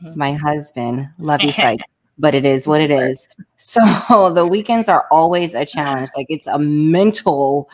it's 0.00 0.12
mm-hmm. 0.12 0.18
my 0.18 0.32
husband. 0.32 1.08
Love 1.18 1.42
you, 1.42 1.52
Sykes. 1.62 1.84
but 2.18 2.34
it 2.34 2.44
is 2.44 2.66
what 2.66 2.80
it 2.80 2.90
is. 2.90 3.28
So 3.62 4.30
the 4.34 4.46
weekends 4.46 4.88
are 4.88 5.06
always 5.10 5.54
a 5.54 5.66
challenge. 5.66 6.08
Like 6.16 6.26
it's 6.30 6.46
a 6.46 6.58
mental 6.58 7.68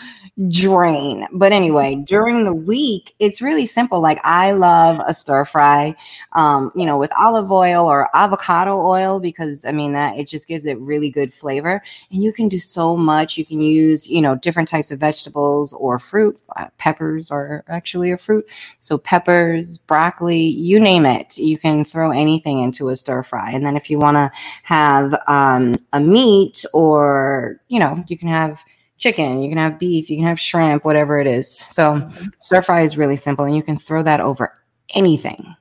drain. 0.49 1.27
But 1.33 1.53
anyway, 1.53 1.95
during 1.95 2.45
the 2.45 2.53
week, 2.53 3.15
it's 3.21 3.41
really 3.41 3.67
simple. 3.67 4.01
Like 4.01 4.19
I 4.25 4.51
love 4.51 5.01
a 5.07 5.15
stir 5.15 5.45
fry, 5.45 5.95
um, 6.33 6.73
you 6.75 6.85
know, 6.85 6.99
with 6.99 7.13
olive 7.17 7.53
oil 7.53 7.87
or 7.87 8.11
avocado 8.15 8.85
oil 8.85 9.21
because 9.21 9.65
I 9.65 9.71
mean 9.71 9.93
that 9.93 10.19
it 10.19 10.27
just 10.27 10.49
gives 10.49 10.67
it 10.67 10.79
really 10.81 11.09
good 11.09 11.33
flavor. 11.33 11.81
And 12.11 12.23
you 12.23 12.33
can 12.33 12.49
do 12.49 12.59
so 12.59 12.97
much. 12.97 13.39
You 13.39 13.47
can 13.47 13.61
use, 13.61 14.11
you 14.11 14.21
know, 14.21 14.35
different 14.35 14.69
types 14.69 14.91
of 14.91 14.99
vegetables 14.99 15.73
or 15.73 16.01
fruit. 16.01 16.37
Uh, 16.57 16.67
peppers 16.79 17.31
are 17.31 17.65
actually 17.69 18.11
a 18.11 18.19
fruit. 18.19 18.45
So 18.81 18.99
peppers, 18.99 19.79
broccoli, 19.79 20.41
you 20.41 20.81
name 20.81 21.07
it. 21.07 21.39
You 21.39 21.59
can 21.59 21.85
throw 21.85 22.11
anything 22.11 22.61
into 22.61 22.89
a 22.89 22.97
stir 22.97 23.23
fry. 23.23 23.53
And 23.53 23.65
then 23.65 23.77
if 23.77 23.89
you 23.89 23.99
want 23.99 24.17
to 24.17 24.33
have 24.65 25.15
um, 25.29 25.76
a 25.93 26.01
meat 26.01 26.65
or 26.73 27.61
you 27.69 27.79
know 27.79 28.03
you 28.09 28.19
can 28.19 28.29
have 28.29 28.63
chicken 28.99 29.43
you 29.43 29.49
can 29.49 29.59
have 29.59 29.79
beef 29.79 30.09
you 30.09 30.17
can 30.17 30.27
have 30.27 30.41
shrimp 30.41 30.85
whatever 30.85 31.19
it 31.19 31.27
is. 31.27 31.59
So 31.71 31.95
mm-hmm. 31.95 32.27
stir 32.41 32.63
fry 32.63 32.83
is 32.83 32.99
really 32.99 33.17
simple 33.17 33.45
and 33.45 33.57
you 33.57 33.63
can 33.63 33.77
throw 33.77 34.03
that 34.03 34.21
over 34.21 34.53
anything. 34.95 35.55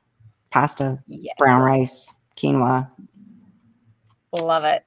Pasta 0.51 1.00
yes. 1.07 1.36
brown 1.38 1.62
rice 1.62 2.13
quinoa. 2.38 2.89
Love 4.41 4.63
it. 4.63 4.86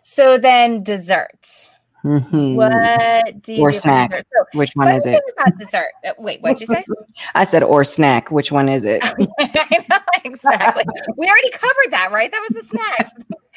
So 0.00 0.38
then 0.38 0.82
dessert 0.82 1.70
Mm-hmm. 2.08 2.54
What 2.54 3.42
do 3.42 3.54
you 3.54 3.62
or 3.62 3.70
do 3.70 3.78
snack? 3.78 4.14
So, 4.14 4.58
Which 4.58 4.70
one 4.74 4.94
is 4.94 5.04
it? 5.04 5.22
About 5.36 5.58
dessert. 5.58 5.88
Uh, 6.06 6.12
wait, 6.16 6.40
what'd 6.40 6.60
you 6.60 6.66
say? 6.66 6.82
I 7.34 7.44
said 7.44 7.62
or 7.62 7.84
snack. 7.84 8.30
Which 8.30 8.50
one 8.50 8.68
is 8.68 8.84
it? 8.84 9.02
know, 9.18 9.98
exactly. 10.24 10.84
we 11.18 11.26
already 11.26 11.50
covered 11.50 11.90
that, 11.90 12.10
right? 12.12 12.30
That 12.30 12.48
was 12.48 12.64
a 12.64 12.66
snack. 12.66 13.12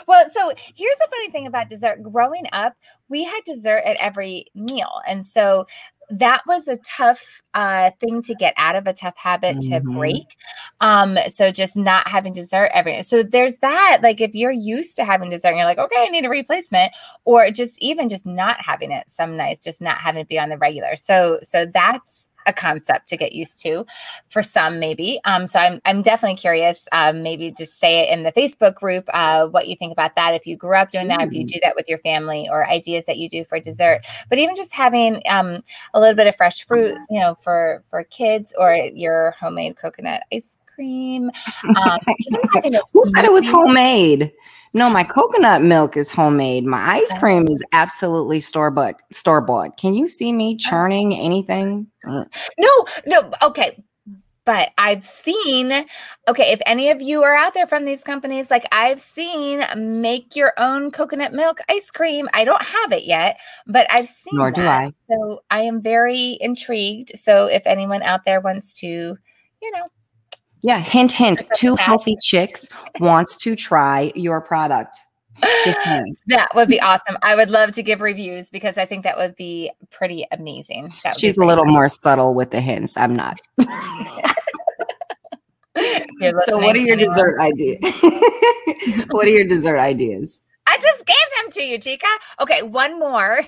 well, 0.08 0.28
so 0.32 0.52
here's 0.74 0.96
the 0.98 1.08
funny 1.10 1.30
thing 1.30 1.46
about 1.46 1.68
dessert. 1.68 2.02
Growing 2.02 2.46
up, 2.52 2.74
we 3.08 3.22
had 3.22 3.40
dessert 3.44 3.82
at 3.84 3.96
every 3.96 4.46
meal, 4.54 5.00
and 5.06 5.24
so 5.24 5.66
that 6.10 6.42
was 6.46 6.68
a 6.68 6.76
tough 6.78 7.42
uh, 7.54 7.90
thing 8.00 8.22
to 8.22 8.34
get 8.34 8.54
out 8.56 8.76
of 8.76 8.86
a 8.86 8.92
tough 8.92 9.16
habit 9.16 9.56
mm-hmm. 9.56 9.72
to 9.72 9.80
break. 9.80 10.36
Um, 10.80 11.18
so 11.28 11.50
just 11.50 11.76
not 11.76 12.08
having 12.08 12.32
dessert 12.32 12.70
every 12.72 13.02
so 13.02 13.22
there's 13.22 13.56
that. 13.58 13.98
Like 14.02 14.20
if 14.20 14.34
you're 14.34 14.52
used 14.52 14.96
to 14.96 15.04
having 15.04 15.30
dessert, 15.30 15.48
and 15.48 15.58
you're 15.58 15.66
like, 15.66 15.78
okay, 15.78 16.04
I 16.06 16.08
need 16.08 16.24
a 16.24 16.28
replacement, 16.28 16.92
or 17.24 17.50
just 17.50 17.80
even 17.82 18.08
just 18.08 18.26
not 18.26 18.60
having 18.60 18.92
it 18.92 19.10
some 19.10 19.36
nights, 19.36 19.64
just 19.64 19.80
not 19.80 19.98
having 19.98 20.22
it 20.22 20.28
be 20.28 20.38
on 20.38 20.48
the 20.48 20.58
regular. 20.58 20.96
So 20.96 21.38
so 21.42 21.66
that's 21.66 22.30
a 22.46 22.52
concept 22.52 23.08
to 23.08 23.16
get 23.16 23.32
used 23.32 23.60
to 23.62 23.84
for 24.28 24.42
some, 24.42 24.78
maybe. 24.78 25.20
Um, 25.24 25.46
so 25.46 25.58
I'm, 25.58 25.80
I'm 25.84 26.02
definitely 26.02 26.36
curious. 26.36 26.86
Um, 26.92 27.22
maybe 27.22 27.50
just 27.50 27.78
say 27.78 28.00
it 28.00 28.12
in 28.12 28.22
the 28.22 28.32
Facebook 28.32 28.74
group 28.74 29.04
uh, 29.12 29.46
what 29.48 29.68
you 29.68 29.76
think 29.76 29.92
about 29.92 30.14
that. 30.16 30.34
If 30.34 30.46
you 30.46 30.56
grew 30.56 30.76
up 30.76 30.90
doing 30.90 31.08
that, 31.08 31.20
mm. 31.20 31.26
if 31.26 31.32
you 31.32 31.44
do 31.44 31.58
that 31.62 31.74
with 31.76 31.88
your 31.88 31.98
family, 31.98 32.48
or 32.50 32.68
ideas 32.68 33.04
that 33.06 33.18
you 33.18 33.28
do 33.28 33.44
for 33.44 33.60
dessert. 33.60 34.00
But 34.28 34.38
even 34.38 34.56
just 34.56 34.72
having 34.72 35.22
um, 35.28 35.62
a 35.94 36.00
little 36.00 36.14
bit 36.14 36.26
of 36.26 36.36
fresh 36.36 36.64
fruit, 36.64 36.96
you 37.10 37.20
know, 37.20 37.36
for 37.42 37.82
for 37.88 38.04
kids 38.04 38.52
or 38.58 38.74
your 38.74 39.32
homemade 39.32 39.76
coconut 39.76 40.22
ice 40.32 40.56
cream. 40.76 41.30
Um, 41.64 41.98
Who 42.92 43.04
said 43.06 43.24
it 43.24 43.32
was 43.32 43.48
homemade? 43.48 44.32
No, 44.72 44.88
my 44.88 45.02
coconut 45.04 45.62
milk 45.62 45.96
is 45.96 46.10
homemade. 46.10 46.64
My 46.64 46.78
ice 46.78 47.12
cream 47.18 47.48
is 47.48 47.62
absolutely 47.72 48.40
store 48.40 48.70
bought. 48.70 49.00
Store 49.10 49.40
bought. 49.40 49.76
Can 49.78 49.94
you 49.94 50.06
see 50.06 50.32
me 50.32 50.56
churning 50.56 51.14
anything? 51.14 51.86
No, 52.04 52.86
no. 53.06 53.30
Okay, 53.42 53.82
but 54.46 54.70
I've 54.78 55.04
seen, 55.04 55.72
okay, 56.28 56.52
if 56.52 56.60
any 56.66 56.90
of 56.90 57.02
you 57.02 57.24
are 57.24 57.34
out 57.34 57.52
there 57.52 57.66
from 57.66 57.84
these 57.84 58.04
companies, 58.04 58.48
like 58.48 58.64
I've 58.70 59.00
seen 59.00 59.64
make 59.76 60.36
your 60.36 60.52
own 60.56 60.92
coconut 60.92 61.32
milk 61.32 61.58
ice 61.68 61.90
cream. 61.90 62.28
I 62.32 62.44
don't 62.44 62.62
have 62.62 62.92
it 62.92 63.04
yet, 63.04 63.38
but 63.66 63.88
I've 63.90 64.08
seen 64.08 64.36
Nor 64.38 64.52
that. 64.52 64.56
do 64.56 64.66
I. 64.66 64.92
So 65.08 65.42
I 65.50 65.62
am 65.62 65.82
very 65.82 66.38
intrigued. 66.40 67.18
So 67.18 67.46
if 67.46 67.62
anyone 67.66 68.02
out 68.02 68.24
there 68.24 68.40
wants 68.40 68.72
to, 68.74 68.86
you 68.86 69.70
know, 69.72 69.88
yeah, 70.66 70.80
hint, 70.80 71.12
hint. 71.12 71.42
Two 71.54 71.76
healthy 71.76 72.16
chicks 72.20 72.68
wants 72.98 73.36
to 73.36 73.54
try 73.54 74.10
your 74.16 74.40
product. 74.40 74.98
that 76.26 76.48
would 76.56 76.66
be 76.66 76.80
awesome. 76.80 77.16
I 77.22 77.36
would 77.36 77.50
love 77.50 77.70
to 77.74 77.84
give 77.84 78.00
reviews 78.00 78.50
because 78.50 78.76
I 78.76 78.84
think 78.84 79.04
that 79.04 79.16
would 79.16 79.36
be 79.36 79.70
pretty 79.92 80.26
amazing. 80.32 80.92
She's 81.16 81.38
a 81.38 81.44
little 81.44 81.66
more 81.66 81.88
subtle 81.88 82.34
with 82.34 82.50
the 82.50 82.60
hints. 82.60 82.96
I'm 82.96 83.14
not. 83.14 83.40
so, 83.60 83.68
what 86.58 86.74
are 86.74 86.80
your 86.80 86.96
dessert 86.96 87.38
ideas? 87.38 87.78
what 89.10 89.28
are 89.28 89.30
your 89.30 89.44
dessert 89.44 89.78
ideas? 89.78 90.40
I 90.66 90.78
just 90.78 91.06
gave 91.06 91.16
them 91.42 91.52
to 91.52 91.62
you, 91.62 91.78
Chica. 91.78 92.08
Okay, 92.40 92.64
one 92.64 92.98
more 92.98 93.42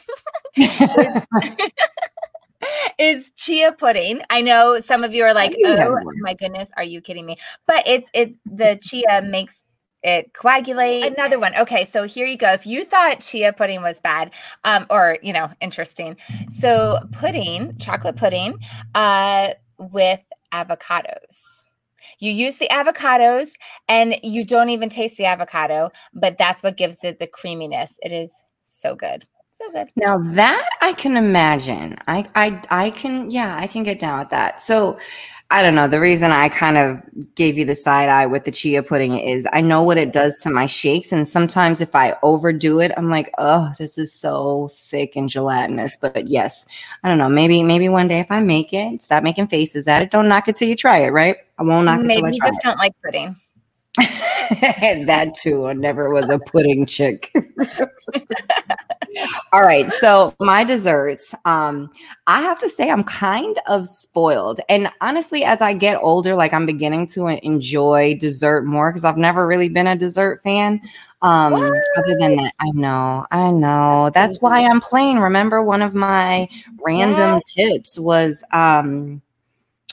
is 2.99 3.31
chia 3.37 3.73
pudding. 3.73 4.23
I 4.31 4.41
know 4.41 4.79
some 4.81 5.05
of 5.05 5.13
you 5.13 5.25
are 5.25 5.35
like, 5.35 5.57
"Oh 5.65 5.99
my 6.21 6.35
goodness, 6.35 6.71
are 6.77 6.85
you 6.85 7.01
kidding 7.01 7.27
me?" 7.27 7.37
But 7.67 7.87
it's 7.87 8.09
it's 8.13 8.39
the 8.45 8.79
chia 8.83 9.23
makes 9.23 9.63
it 10.03 10.33
coagulate. 10.33 11.13
Another 11.13 11.39
one. 11.39 11.55
Okay, 11.57 11.85
so 11.85 12.05
here 12.05 12.27
you 12.27 12.37
go. 12.37 12.53
If 12.53 12.67
you 12.67 12.85
thought 12.85 13.21
chia 13.21 13.53
pudding 13.53 13.83
was 13.83 14.01
bad, 14.01 14.33
um, 14.65 14.87
or 14.91 15.19
you 15.23 15.33
know, 15.33 15.51
interesting, 15.61 16.17
so 16.51 16.99
pudding, 17.13 17.77
chocolate 17.79 18.17
pudding, 18.17 18.59
uh, 18.95 19.55
with 19.79 20.21
avocados. 20.53 21.41
You 22.21 22.33
use 22.33 22.57
the 22.57 22.69
avocados, 22.69 23.51
and 23.89 24.17
you 24.23 24.45
don't 24.45 24.71
even 24.71 24.89
taste 24.89 25.17
the 25.17 25.27
avocado, 25.27 25.91
but 26.15 26.39
that's 26.39 26.63
what 26.63 26.77
gives 26.77 27.05
it 27.05 27.19
the 27.21 27.27
creaminess. 27.27 27.97
It 28.03 28.13
is 28.13 28.35
so 28.67 28.95
good 28.95 29.27
so 29.59 29.71
good. 29.73 29.91
Now 29.97 30.19
that 30.19 30.69
I 30.81 30.93
can 30.93 31.17
imagine, 31.17 31.97
I 32.07 32.25
I 32.35 32.61
I 32.71 32.91
can 32.91 33.31
yeah, 33.31 33.57
I 33.57 33.67
can 33.67 33.83
get 33.83 33.99
down 33.99 34.19
with 34.21 34.31
that. 34.31 34.63
So 34.63 34.99
I 35.51 35.63
don't 35.63 35.75
know. 35.75 35.89
The 35.89 36.01
reason 36.01 36.31
I 36.31 36.51
kind 36.51 36.77
of 36.77 37.03
gave 37.35 37.57
you 37.57 37.65
the 37.65 37.75
side 37.75 38.11
eye 38.11 38.27
with 38.27 38.45
the 38.45 38.51
chia 38.51 38.83
pudding 38.83 39.15
is 39.15 39.49
I 39.51 39.63
know 39.63 39.83
what 39.83 39.97
it 39.97 40.13
does 40.13 40.37
to 40.43 40.51
my 40.51 40.67
shakes. 40.67 41.11
And 41.11 41.27
sometimes 41.27 41.81
if 41.81 41.95
I 41.95 42.17
overdo 42.23 42.81
it, 42.81 42.93
I'm 42.99 43.09
like, 43.09 43.33
oh, 43.39 43.73
this 43.79 43.97
is 43.97 44.13
so 44.13 44.69
thick 44.75 45.17
and 45.17 45.31
gelatinous. 45.31 45.97
But 45.97 46.29
yes, 46.29 46.67
I 47.03 47.09
don't 47.09 47.17
know. 47.17 47.31
Maybe, 47.31 47.63
maybe 47.63 47.89
one 47.89 48.09
day 48.09 48.21
if 48.21 48.31
I 48.31 48.41
make 48.41 48.75
it, 48.75 49.01
stop 49.01 49.23
making 49.23 49.47
faces 49.47 49.89
at 49.89 50.03
it. 50.03 50.11
Don't 50.11 50.29
knock 50.29 50.49
it 50.49 50.57
till 50.57 50.69
you 50.69 50.77
try 50.77 50.99
it, 50.99 51.13
right? 51.13 51.37
I 51.59 51.63
won't 51.63 51.87
knock 51.87 52.03
maybe 52.03 52.13
it 52.13 52.17
till 52.17 52.27
I 52.27 52.29
try 52.29 52.29
it 52.29 52.35
you 52.35 52.53
just 52.53 52.61
don't 52.63 52.79
like 52.79 52.93
pudding. 53.03 53.37
that 55.07 55.33
too. 55.41 55.67
I 55.67 55.73
never 55.73 56.11
was 56.11 56.31
a 56.31 56.39
pudding 56.39 56.87
chick. 56.87 57.33
All 59.53 59.63
right. 59.63 59.91
So 59.93 60.35
my 60.39 60.65
desserts, 60.65 61.35
um, 61.45 61.91
I 62.27 62.41
have 62.43 62.59
to 62.61 62.69
say 62.69 62.91
I'm 62.91 63.05
kind 63.05 63.59
of 63.67 63.89
spoiled. 63.89 64.61
And 64.69 64.91
honestly, 65.01 65.45
as 65.45 65.61
I 65.61 65.73
get 65.73 65.99
older, 66.01 66.37
like 66.37 66.53
I'm 66.53 66.67
beginning 66.67 67.07
to 67.09 67.29
enjoy 67.29 68.17
dessert 68.19 68.65
more 68.65 68.91
because 68.91 69.05
I've 69.05 69.17
never 69.17 69.47
really 69.47 69.69
been 69.69 69.87
a 69.87 69.97
dessert 69.97 70.43
fan. 70.43 70.81
Um, 71.23 71.55
other 71.55 72.17
than 72.21 72.37
that, 72.37 72.53
I 72.61 72.71
know, 72.75 73.27
I 73.33 73.51
know. 73.51 74.11
That's 74.15 74.41
why 74.41 74.65
I'm 74.65 74.81
playing. 74.81 75.19
Remember, 75.19 75.63
one 75.63 75.83
of 75.83 75.95
my 75.95 76.49
random 76.81 77.41
tips 77.45 77.99
was 77.99 78.45
um 78.53 79.21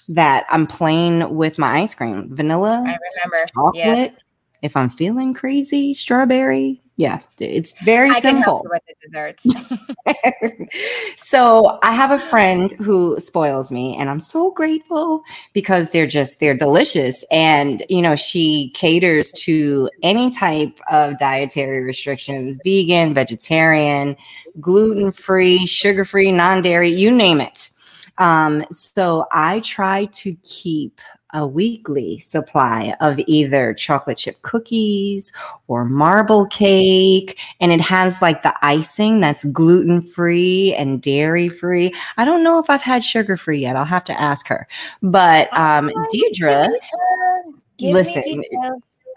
that 0.09 0.45
I'm 0.49 0.67
playing 0.67 1.35
with 1.35 1.57
my 1.57 1.79
ice 1.81 1.95
cream. 1.95 2.35
Vanilla. 2.35 2.83
I 2.85 2.97
remember. 3.25 3.45
Chocolate. 3.53 3.75
Yeah. 3.83 4.09
If 4.61 4.75
I'm 4.75 4.89
feeling 4.89 5.33
crazy, 5.33 5.93
strawberry, 5.93 6.81
yeah, 6.97 7.19
it's 7.39 7.77
very 7.81 8.09
I 8.09 8.21
simple. 8.21 8.65
with 8.69 8.81
the 8.87 8.95
desserts. 9.05 9.43
so 11.17 11.77
I 11.83 11.91
have 11.91 12.11
a 12.11 12.19
friend 12.19 12.71
who 12.71 13.19
spoils 13.19 13.69
me, 13.69 13.97
and 13.97 14.09
I'm 14.09 14.21
so 14.21 14.51
grateful 14.51 15.21
because 15.51 15.91
they're 15.91 16.07
just 16.07 16.39
they're 16.39 16.55
delicious, 16.55 17.25
and 17.31 17.83
you 17.89 18.01
know 18.01 18.15
she 18.15 18.71
caters 18.75 19.31
to 19.43 19.89
any 20.03 20.29
type 20.29 20.79
of 20.89 21.19
dietary 21.19 21.83
restrictions: 21.83 22.57
vegan, 22.63 23.13
vegetarian, 23.13 24.15
gluten 24.61 25.11
free, 25.11 25.65
sugar 25.65 26.05
free, 26.05 26.31
non 26.31 26.61
dairy, 26.61 26.89
you 26.89 27.11
name 27.11 27.41
it. 27.41 27.71
Um, 28.17 28.65
so 28.71 29.25
I 29.31 29.59
try 29.61 30.05
to 30.05 30.35
keep 30.43 30.99
a 31.35 31.45
weekly 31.45 32.17
supply 32.19 32.95
of 33.01 33.19
either 33.27 33.73
chocolate 33.73 34.17
chip 34.17 34.41
cookies 34.41 35.33
or 35.67 35.83
marble 35.83 36.47
cake. 36.47 37.39
And 37.59 37.71
it 37.71 37.81
has 37.81 38.21
like 38.21 38.41
the 38.41 38.53
icing 38.61 39.19
that's 39.19 39.43
gluten 39.45 40.01
free 40.01 40.73
and 40.75 41.01
dairy 41.01 41.49
free. 41.49 41.93
I 42.17 42.23
don't 42.23 42.43
know 42.43 42.57
if 42.59 42.69
I've 42.69 42.81
had 42.81 43.03
sugar 43.03 43.35
free 43.35 43.59
yet. 43.59 43.75
I'll 43.75 43.83
have 43.85 44.05
to 44.05 44.19
ask 44.19 44.47
her. 44.47 44.65
But 45.01 45.55
um, 45.57 45.91
Deidre, 46.13 46.71
listen. 47.79 48.43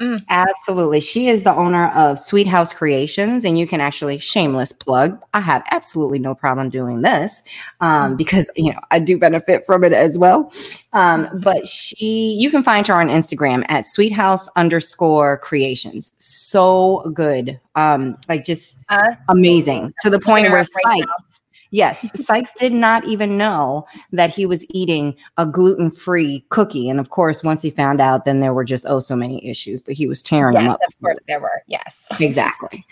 Mm. 0.01 0.23
Absolutely. 0.29 1.01
She 1.01 1.29
is 1.29 1.43
the 1.43 1.55
owner 1.55 1.89
of 1.89 2.19
Sweet 2.19 2.47
House 2.47 2.73
Creations, 2.73 3.45
and 3.45 3.59
you 3.59 3.67
can 3.67 3.81
actually 3.81 4.19
shameless 4.19 4.71
plug. 4.71 5.21
I 5.35 5.41
have 5.41 5.65
absolutely 5.73 6.21
no 6.21 6.35
problem 6.35 6.71
doing 6.71 7.03
this 7.03 7.43
um, 7.81 8.15
mm. 8.15 8.17
because 8.17 8.51
you 8.55 8.73
know 8.73 8.79
I 8.91 9.01
do 9.01 9.19
benefit 9.19 9.67
from 9.67 9.83
it 9.83 9.93
as 9.93 10.17
well. 10.17 10.53
Um, 10.93 11.27
mm-hmm. 11.27 11.41
but 11.41 11.67
she, 11.67 12.37
you 12.39 12.51
can 12.51 12.63
find 12.63 12.87
her 12.87 12.95
on 12.95 13.09
Instagram 13.09 13.65
at 13.69 13.85
Sweet 13.87 14.13
House 14.13 14.49
underscore 14.57 15.39
Creations. 15.39 16.13
So 16.19 17.11
good, 17.13 17.61
um, 17.75 18.17
like 18.29 18.45
just 18.45 18.85
uh, 18.89 19.15
amazing 19.29 19.93
to 20.03 20.11
the 20.11 20.21
point 20.21 20.51
where 20.51 20.65
sites. 20.65 21.43
Yes, 21.71 22.11
Sykes 22.25 22.55
did 22.55 22.73
not 22.73 23.05
even 23.07 23.37
know 23.37 23.87
that 24.13 24.31
he 24.31 24.47
was 24.47 24.67
eating 24.71 25.15
a 25.37 25.47
gluten 25.47 25.91
free 25.91 26.45
cookie. 26.49 26.89
And 26.89 26.99
of 26.99 27.11
course, 27.11 27.45
once 27.45 27.61
he 27.61 27.71
found 27.71 28.01
out, 28.01 28.25
then 28.25 28.41
there 28.41 28.55
were 28.55 28.65
just 28.65 28.87
oh 28.89 29.01
so 29.01 29.15
many 29.15 29.47
issues, 29.47 29.83
but 29.83 29.95
he 29.95 30.09
was 30.09 30.23
tearing 30.23 30.55
yes, 30.55 30.63
them 30.63 30.71
up. 30.71 30.81
Of 30.87 31.01
course, 31.01 31.19
there 31.27 31.41
were. 31.41 31.63
Yes. 31.67 32.03
Exactly. 32.21 32.87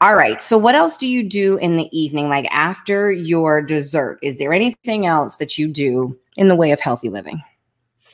All 0.00 0.14
right. 0.14 0.40
So, 0.40 0.56
what 0.56 0.74
else 0.74 0.96
do 0.96 1.06
you 1.06 1.28
do 1.28 1.56
in 1.58 1.76
the 1.76 1.88
evening, 1.96 2.28
like 2.28 2.46
after 2.50 3.10
your 3.10 3.60
dessert? 3.60 4.18
Is 4.22 4.38
there 4.38 4.52
anything 4.52 5.06
else 5.06 5.36
that 5.36 5.58
you 5.58 5.66
do 5.68 6.16
in 6.36 6.48
the 6.48 6.56
way 6.56 6.70
of 6.70 6.80
healthy 6.80 7.08
living? 7.08 7.42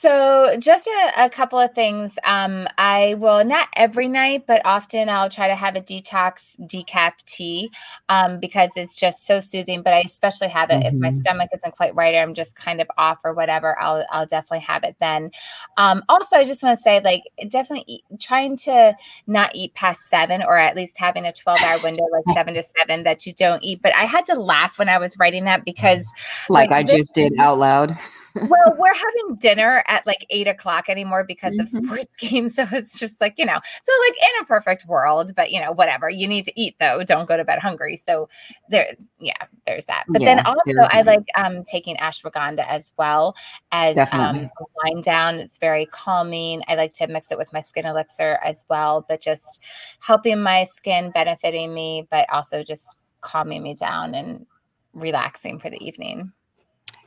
So, 0.03 0.57
just 0.59 0.89
a, 0.89 1.27
a, 1.27 1.31
couple 1.31 1.61
of 1.61 1.77
things. 1.77 2.19
Um, 2.25 2.67
I 2.77 3.15
will 3.21 3.45
not 3.45 3.69
every 3.77 4.09
night, 4.09 4.49
but 4.49 4.61
often 4.65 5.09
I'll 5.09 5.31
try 5.31 5.47
to 5.47 5.55
have 5.55 5.77
a 5.77 5.81
detox 5.81 6.43
decaf 6.61 7.13
tea 7.25 7.71
um, 8.09 8.41
because 8.41 8.73
it's 8.75 8.97
just 8.97 9.25
so 9.25 9.39
soothing. 9.39 9.81
But 9.81 9.93
I 9.93 10.01
especially 10.01 10.49
have 10.49 10.71
it 10.71 10.81
mm-hmm. 10.81 10.87
if 10.89 10.95
my 10.95 11.11
mm-hmm. 11.11 11.21
stomach 11.21 11.51
isn't 11.55 11.77
quite 11.77 11.95
right 11.95 12.17
or 12.17 12.19
I'm 12.19 12.35
just 12.35 12.57
kind 12.57 12.81
of 12.81 12.89
off 12.99 13.21
or 13.23 13.33
whatever. 13.33 13.81
I'll 13.81 14.05
I'll 14.11 14.27
definitely 14.27 14.67
have 14.67 14.83
it 14.83 14.97
then. 14.99 15.31
Um, 15.77 16.03
also, 16.09 16.35
I 16.35 16.43
just 16.43 16.65
want 16.65 16.77
to 16.77 16.83
say, 16.83 17.01
like, 17.01 17.23
definitely 17.49 17.85
eat, 17.87 18.03
trying 18.19 18.57
to 18.57 18.97
not 19.29 19.55
eat 19.55 19.73
past 19.75 20.01
seven 20.11 20.43
or 20.43 20.59
at 20.59 20.75
least 20.75 20.99
having 20.99 21.27
a 21.27 21.33
12 21.33 21.63
hour 21.63 21.79
window, 21.79 22.09
like 22.11 22.25
seven 22.37 22.55
to 22.55 22.65
seven, 22.77 23.05
that 23.05 23.25
you 23.25 23.35
don't 23.35 23.63
eat. 23.63 23.81
But 23.81 23.95
I 23.95 24.07
had 24.07 24.27
to 24.27 24.35
laugh 24.35 24.81
when 24.81 24.89
I 24.89 24.99
was 24.99 25.17
writing 25.17 25.45
that 25.45 25.65
because, 25.65 26.05
like, 26.49 26.71
like 26.71 26.81
I 26.81 26.83
just 26.83 27.15
did 27.15 27.39
out 27.39 27.61
loud 27.61 27.97
well, 28.35 28.77
we're 28.79 28.95
having 28.95 29.37
dinner 29.37 29.85
at 29.89 30.07
like 30.07 30.27
eight 30.31 30.49
o'clock 30.49 30.89
anymore 30.89 31.25
because 31.25 31.55
mm-hmm. 31.55 31.77
of 31.77 31.85
sports 31.85 32.13
games. 32.19 32.55
So 32.55 32.67
it's 32.73 32.99
just 32.99 33.21
like, 33.21 33.35
you 33.39 33.45
know, 33.45 33.59
so 33.83 33.93
like 34.09 34.17
in 34.17 34.43
a 34.43 34.45
perfect 34.47 34.87
world, 34.87 35.33
but 35.35 35.51
you 35.51 35.61
know, 35.61 35.73
whatever. 35.73 36.09
You 36.09 36.27
need 36.27 36.45
to 36.47 36.61
eat 36.61 36.77
though. 36.81 37.03
Don't 37.05 37.29
go 37.29 37.37
to 37.37 37.45
bed 37.45 37.59
hungry. 37.59 37.97
So 37.97 38.29
there, 38.69 38.95
yeah, 39.19 39.47
there's 39.67 39.85
that. 39.87 40.05
But 40.09 40.23
yeah, 40.23 40.37
then 40.37 40.47
also 40.47 40.73
I 40.93 41.03
like 41.03 41.27
um 41.37 41.65
taking 41.65 41.97
ashwagandha 41.97 42.67
as 42.67 42.93
well 42.97 43.35
as 43.71 43.97
Definitely. 43.97 44.45
um 44.45 44.51
wind 44.85 45.05
down. 45.05 45.37
It's 45.37 45.59
very 45.59 45.87
calming. 45.87 46.63
I 46.69 46.75
like 46.75 46.93
to 46.95 47.07
mix 47.07 47.31
it 47.31 47.39
with 47.39 47.53
my 47.53 47.61
skin 47.61 47.87
elixir 47.87 48.39
as 48.45 48.65
well, 48.69 49.05
but 49.09 49.21
just 49.21 49.61
helping 50.01 50.41
my 50.41 50.65
skin, 50.65 51.11
benefiting 51.11 51.75
me, 51.75 52.07
but 52.11 52.29
also 52.33 52.63
just 52.63 52.99
calming 53.21 53.63
me 53.63 53.75
down 53.75 54.15
and 54.15 54.47
relaxing 54.95 55.59
for 55.59 55.71
the 55.71 55.83
evening. 55.85 56.33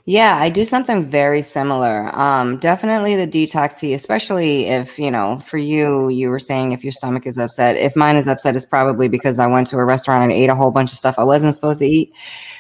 Yeah, 0.08 0.38
I 0.38 0.50
do 0.50 0.66
something 0.66 1.10
very 1.10 1.42
similar. 1.42 2.16
Um, 2.16 2.58
definitely 2.58 3.16
the 3.16 3.28
detox 3.28 3.80
tea, 3.80 3.96
especially 3.96 4.66
if, 4.68 5.00
you 5.00 5.10
know, 5.10 5.40
for 5.40 5.58
you, 5.58 6.10
you 6.10 6.30
were 6.30 6.38
saying 6.38 6.74
if 6.74 6.84
your 6.84 6.92
stomach 6.94 7.26
is 7.26 7.40
upset. 7.40 7.76
If 7.76 7.96
mine 7.96 8.16
is 8.16 8.28
upset, 8.28 8.56
it's 8.56 8.68
probably 8.68 9.08
because 9.08 9.40
I 9.40 9.48
went 9.48 9.66
to 9.68 9.78
a 9.78 9.86
restaurant 9.86 10.22
and 10.22 10.32
ate 10.32 10.52
a 10.52 10.54
whole 10.56 10.70
bunch 10.70 10.92
of 10.92 11.00
stuff 11.00 11.18
I 11.18 11.24
wasn't 11.24 11.56
supposed 11.56 11.80
to 11.80 11.88
eat. 11.88 12.14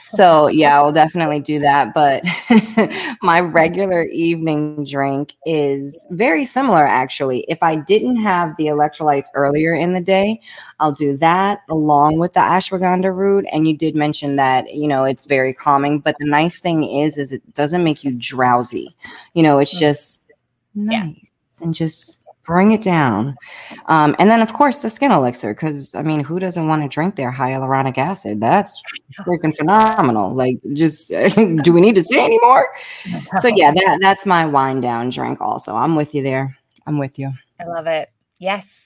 So 0.08 0.47
yeah, 0.47 0.75
I'll 0.75 0.91
definitely 0.91 1.39
do 1.39 1.60
that. 1.60 1.93
But 1.93 2.23
my 3.21 3.41
regular 3.41 4.03
evening 4.05 4.84
drink 4.84 5.36
is 5.45 6.03
very 6.12 6.45
similar, 6.45 6.84
actually. 6.84 7.41
If 7.47 7.62
I 7.62 7.75
didn't 7.75 8.17
have 8.17 8.55
the 8.58 8.65
electrolytes 8.67 9.25
earlier 9.36 9.71
in 9.71 9.93
the 9.93 10.01
day, 10.01 10.41
I'll 10.80 10.92
do 10.92 11.18
that 11.18 11.62
along 11.70 12.18
with 12.18 12.34
the 12.34 12.42
ashwagandha 12.42 13.16
root. 13.16 13.46
And 13.52 13.68
you 13.68 13.76
did 13.76 13.96
mention 13.96 14.36
that, 14.36 14.74
you 14.74 14.88
know, 14.88 15.04
it's 15.04 15.26
very 15.26 15.54
calming. 15.54 16.00
But 16.00 16.18
the 16.20 16.28
nice 16.28 16.60
thing 16.60 16.84
is, 16.84 17.18
is 17.18 17.32
it 17.32 17.54
doesn't 17.54 17.84
make 17.84 18.04
you 18.04 18.16
drowsy. 18.18 18.96
You 19.34 19.44
know, 19.44 19.60
it's 19.60 19.76
mm. 19.76 19.80
just 19.80 20.20
nice 20.74 21.16
yeah. 21.16 21.64
and 21.64 21.74
just 21.74 22.18
bring 22.46 22.72
it 22.72 22.82
down. 22.82 23.36
Um, 23.88 24.16
and 24.20 24.30
then, 24.30 24.42
of 24.42 24.54
course, 24.54 24.80
the 24.80 24.90
skin 24.90 25.12
elixir, 25.12 25.54
because 25.54 25.96
I 25.96 26.04
mean, 26.04 26.24
who 26.24 26.40
doesn't 26.40 26.68
want 26.68 26.84
to 26.84 26.88
drink 26.88 27.16
their 27.16 27.32
hyaluronic 27.32 27.98
acid? 27.98 28.40
That's 28.40 28.82
freaking 29.26 29.56
phenomenal. 29.56 30.34
Like, 30.34 30.60
just 30.74 31.10
do 31.64 31.74
we 31.74 31.82
need 31.82 31.96
to 31.96 32.04
say 32.04 32.24
anymore? 32.24 32.70
So, 33.42 33.50
yeah, 33.50 33.72
that, 33.72 34.00
that's 34.02 34.26
my 34.26 34.46
wind 34.46 34.82
down 34.82 35.10
drink, 35.10 35.42
also. 35.42 35.76
I'm 35.76 35.96
with 35.96 36.16
you 36.16 36.24
there. 36.24 36.58
I'm 36.86 36.98
with 36.98 37.20
you. 37.20 37.32
I 37.60 37.66
love 37.66 37.88
it. 37.88 38.10
Yes. 38.40 38.85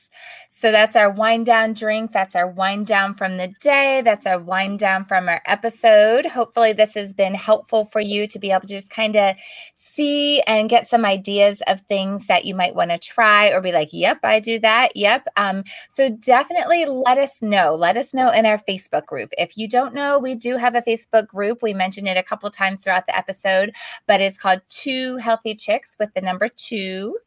So 0.59 0.73
that's 0.73 0.97
our 0.97 1.09
wind 1.09 1.45
down 1.45 1.71
drink. 1.71 2.11
That's 2.11 2.35
our 2.35 2.49
wind 2.49 2.85
down 2.85 3.15
from 3.15 3.37
the 3.37 3.47
day. 3.61 4.01
That's 4.03 4.25
our 4.25 4.39
wind 4.39 4.79
down 4.79 5.05
from 5.05 5.29
our 5.29 5.41
episode. 5.45 6.25
Hopefully, 6.25 6.73
this 6.73 6.95
has 6.95 7.13
been 7.13 7.33
helpful 7.33 7.85
for 7.93 8.01
you 8.01 8.27
to 8.27 8.37
be 8.37 8.51
able 8.51 8.67
to 8.67 8.67
just 8.67 8.89
kind 8.89 9.15
of 9.15 9.37
see 9.77 10.41
and 10.41 10.69
get 10.69 10.89
some 10.89 11.05
ideas 11.05 11.61
of 11.67 11.79
things 11.83 12.27
that 12.27 12.43
you 12.43 12.53
might 12.53 12.75
want 12.75 12.91
to 12.91 12.97
try 12.97 13.47
or 13.51 13.61
be 13.61 13.71
like, 13.71 13.87
yep, 13.93 14.19
I 14.21 14.41
do 14.41 14.59
that. 14.59 14.97
Yep. 14.97 15.27
Um, 15.37 15.63
so 15.89 16.09
definitely 16.09 16.85
let 16.85 17.17
us 17.17 17.41
know. 17.41 17.75
Let 17.75 17.95
us 17.95 18.13
know 18.13 18.29
in 18.29 18.45
our 18.45 18.57
Facebook 18.57 19.05
group. 19.05 19.29
If 19.37 19.57
you 19.57 19.65
don't 19.69 19.93
know, 19.93 20.19
we 20.19 20.35
do 20.35 20.57
have 20.57 20.75
a 20.75 20.81
Facebook 20.81 21.27
group. 21.27 21.63
We 21.63 21.73
mentioned 21.73 22.09
it 22.09 22.17
a 22.17 22.23
couple 22.23 22.51
times 22.51 22.81
throughout 22.81 23.07
the 23.07 23.17
episode, 23.17 23.73
but 24.07 24.19
it's 24.19 24.37
called 24.37 24.59
Two 24.67 25.15
Healthy 25.15 25.55
Chicks 25.55 25.95
with 25.97 26.13
the 26.15 26.21
number 26.21 26.49
two. 26.49 27.17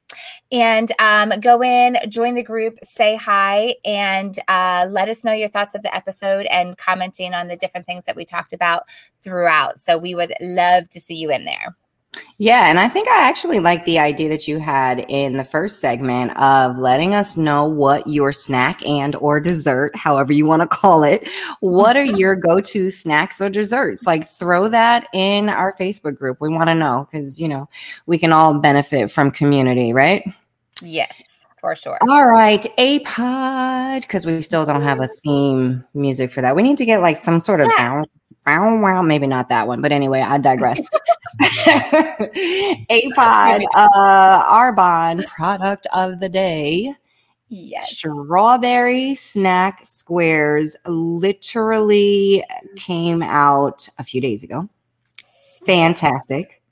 And 0.50 0.92
um, 0.98 1.32
go 1.40 1.62
in, 1.62 1.96
join 2.08 2.34
the 2.34 2.42
group, 2.42 2.78
say 2.82 3.16
hi, 3.16 3.76
and 3.84 4.38
uh, 4.48 4.86
let 4.90 5.08
us 5.08 5.24
know 5.24 5.32
your 5.32 5.48
thoughts 5.48 5.74
of 5.74 5.82
the 5.82 5.94
episode 5.94 6.46
and 6.46 6.76
commenting 6.78 7.34
on 7.34 7.48
the 7.48 7.56
different 7.56 7.86
things 7.86 8.04
that 8.06 8.16
we 8.16 8.24
talked 8.24 8.52
about 8.52 8.84
throughout. 9.22 9.80
So 9.80 9.98
we 9.98 10.14
would 10.14 10.34
love 10.40 10.88
to 10.90 11.00
see 11.00 11.14
you 11.14 11.30
in 11.30 11.44
there. 11.44 11.76
Yeah, 12.38 12.68
and 12.68 12.78
I 12.78 12.88
think 12.88 13.08
I 13.08 13.28
actually 13.28 13.60
like 13.60 13.84
the 13.84 13.98
idea 13.98 14.28
that 14.28 14.46
you 14.46 14.58
had 14.58 15.04
in 15.08 15.36
the 15.36 15.44
first 15.44 15.80
segment 15.80 16.36
of 16.36 16.76
letting 16.76 17.14
us 17.14 17.36
know 17.36 17.64
what 17.64 18.06
your 18.06 18.32
snack 18.32 18.84
and 18.86 19.14
or 19.16 19.40
dessert, 19.40 19.94
however 19.96 20.32
you 20.32 20.44
want 20.44 20.60
to 20.60 20.68
call 20.68 21.04
it, 21.04 21.26
what 21.60 21.96
are 21.96 22.04
your 22.04 22.36
go-to 22.48 22.90
snacks 22.90 23.40
or 23.40 23.48
desserts? 23.48 24.06
Like 24.06 24.28
throw 24.28 24.68
that 24.68 25.06
in 25.14 25.48
our 25.48 25.74
Facebook 25.78 26.16
group. 26.16 26.38
We 26.40 26.50
want 26.50 26.68
to 26.68 26.74
know 26.74 27.08
cuz 27.12 27.40
you 27.40 27.48
know, 27.48 27.68
we 28.06 28.18
can 28.18 28.32
all 28.32 28.54
benefit 28.54 29.10
from 29.10 29.30
community, 29.30 29.92
right? 29.92 30.22
Yes. 30.82 31.22
For 31.60 31.76
sure. 31.76 31.96
All 32.08 32.26
right, 32.26 32.66
a 32.76 32.98
pod 33.00 34.02
because 34.02 34.26
we 34.26 34.42
still 34.42 34.66
don't 34.66 34.82
have 34.82 34.98
a 34.98 35.04
mm-hmm. 35.04 35.12
theme 35.22 35.84
music 35.94 36.32
for 36.32 36.40
that. 36.40 36.56
We 36.56 36.62
need 36.64 36.76
to 36.78 36.84
get 36.84 37.00
like 37.00 37.16
some 37.16 37.38
sort 37.38 37.60
of 37.60 37.68
yeah. 37.78 38.02
Wow, 38.46 38.80
wow, 38.80 39.02
maybe 39.02 39.26
not 39.26 39.48
that 39.50 39.68
one, 39.68 39.80
but 39.80 39.92
anyway, 39.92 40.20
I 40.20 40.38
digress. 40.38 40.84
Apod, 42.90 43.64
uh, 43.74 44.44
Arbonne 44.44 45.24
product 45.26 45.86
of 45.94 46.18
the 46.18 46.28
day. 46.28 46.92
Yes. 47.48 47.90
Strawberry 47.90 49.14
snack 49.14 49.80
squares 49.84 50.76
literally 50.86 52.42
came 52.76 53.22
out 53.22 53.88
a 53.98 54.04
few 54.04 54.20
days 54.20 54.42
ago. 54.42 54.68
Fantastic. 55.66 56.62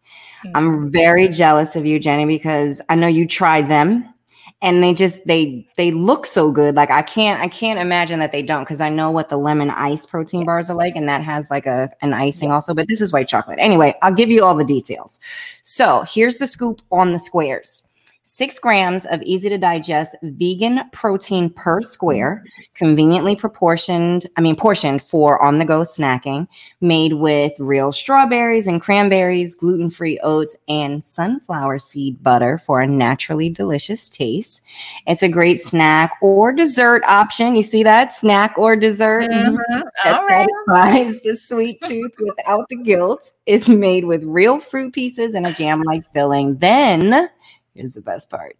Mm-hmm. 0.44 0.56
I'm 0.56 0.90
very 0.90 1.28
jealous 1.28 1.76
of 1.76 1.86
you, 1.86 1.98
Jenny, 1.98 2.24
because 2.24 2.80
I 2.88 2.94
know 2.94 3.06
you 3.06 3.28
tried 3.28 3.68
them 3.68 4.12
and 4.62 4.82
they 4.82 4.92
just 4.92 5.26
they 5.26 5.66
they 5.76 5.90
look 5.90 6.26
so 6.26 6.50
good. 6.50 6.76
Like 6.76 6.90
i 6.90 7.02
can't 7.02 7.40
i 7.40 7.48
can't 7.48 7.78
imagine 7.78 8.20
that 8.20 8.32
they 8.32 8.42
don't 8.42 8.64
because 8.64 8.80
i 8.80 8.88
know 8.88 9.10
what 9.10 9.28
the 9.28 9.36
lemon 9.36 9.70
ice 9.70 10.06
protein 10.06 10.44
bars 10.44 10.70
are 10.70 10.76
like 10.76 10.96
and 10.96 11.08
that 11.08 11.22
has 11.22 11.50
like 11.50 11.66
a 11.66 11.90
an 12.02 12.12
icing 12.12 12.50
also 12.50 12.74
but 12.74 12.88
this 12.88 13.00
is 13.00 13.12
white 13.12 13.28
chocolate. 13.28 13.58
Anyway 13.60 13.94
i'll 14.02 14.14
give 14.14 14.30
you 14.30 14.44
all 14.44 14.54
the 14.54 14.64
details. 14.64 15.20
So 15.62 16.02
here's 16.02 16.38
the 16.38 16.46
scoop 16.46 16.82
on 16.90 17.10
the 17.10 17.18
squares 17.18 17.86
six 18.32 18.60
grams 18.60 19.06
of 19.06 19.20
easy 19.22 19.48
to 19.48 19.58
digest 19.58 20.14
vegan 20.22 20.80
protein 20.92 21.50
per 21.50 21.82
square, 21.82 22.44
conveniently 22.74 23.34
proportioned, 23.34 24.24
I 24.36 24.40
mean, 24.40 24.54
portioned 24.54 25.02
for 25.02 25.42
on 25.42 25.58
the 25.58 25.64
go 25.64 25.80
snacking, 25.80 26.46
made 26.80 27.14
with 27.14 27.52
real 27.58 27.90
strawberries 27.90 28.68
and 28.68 28.80
cranberries, 28.80 29.56
gluten 29.56 29.90
free 29.90 30.20
oats, 30.22 30.56
and 30.68 31.04
sunflower 31.04 31.80
seed 31.80 32.22
butter 32.22 32.58
for 32.58 32.80
a 32.80 32.86
naturally 32.86 33.50
delicious 33.50 34.08
taste. 34.08 34.62
It's 35.08 35.24
a 35.24 35.28
great 35.28 35.60
snack 35.60 36.12
or 36.22 36.52
dessert 36.52 37.02
option. 37.08 37.56
You 37.56 37.64
see 37.64 37.82
that? 37.82 38.12
Snack 38.12 38.56
or 38.56 38.76
dessert 38.76 39.28
mm-hmm. 39.28 39.80
that 40.04 40.22
right. 40.22 40.48
satisfies 40.68 41.20
the 41.22 41.36
sweet 41.36 41.80
tooth 41.82 42.12
without 42.20 42.68
the 42.68 42.76
guilt. 42.76 43.32
It's 43.46 43.68
made 43.68 44.04
with 44.04 44.22
real 44.22 44.60
fruit 44.60 44.94
pieces 44.94 45.34
and 45.34 45.48
a 45.48 45.52
jam 45.52 45.82
like 45.82 46.06
filling. 46.12 46.58
Then, 46.58 47.28
is 47.74 47.94
the 47.94 48.00
best 48.00 48.30
part. 48.30 48.56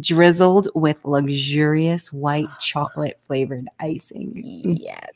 Drizzled 0.00 0.68
with 0.74 1.04
luxurious 1.04 2.12
white 2.12 2.48
chocolate 2.60 3.18
flavored 3.22 3.68
icing. 3.80 4.32
Yes. 4.78 5.12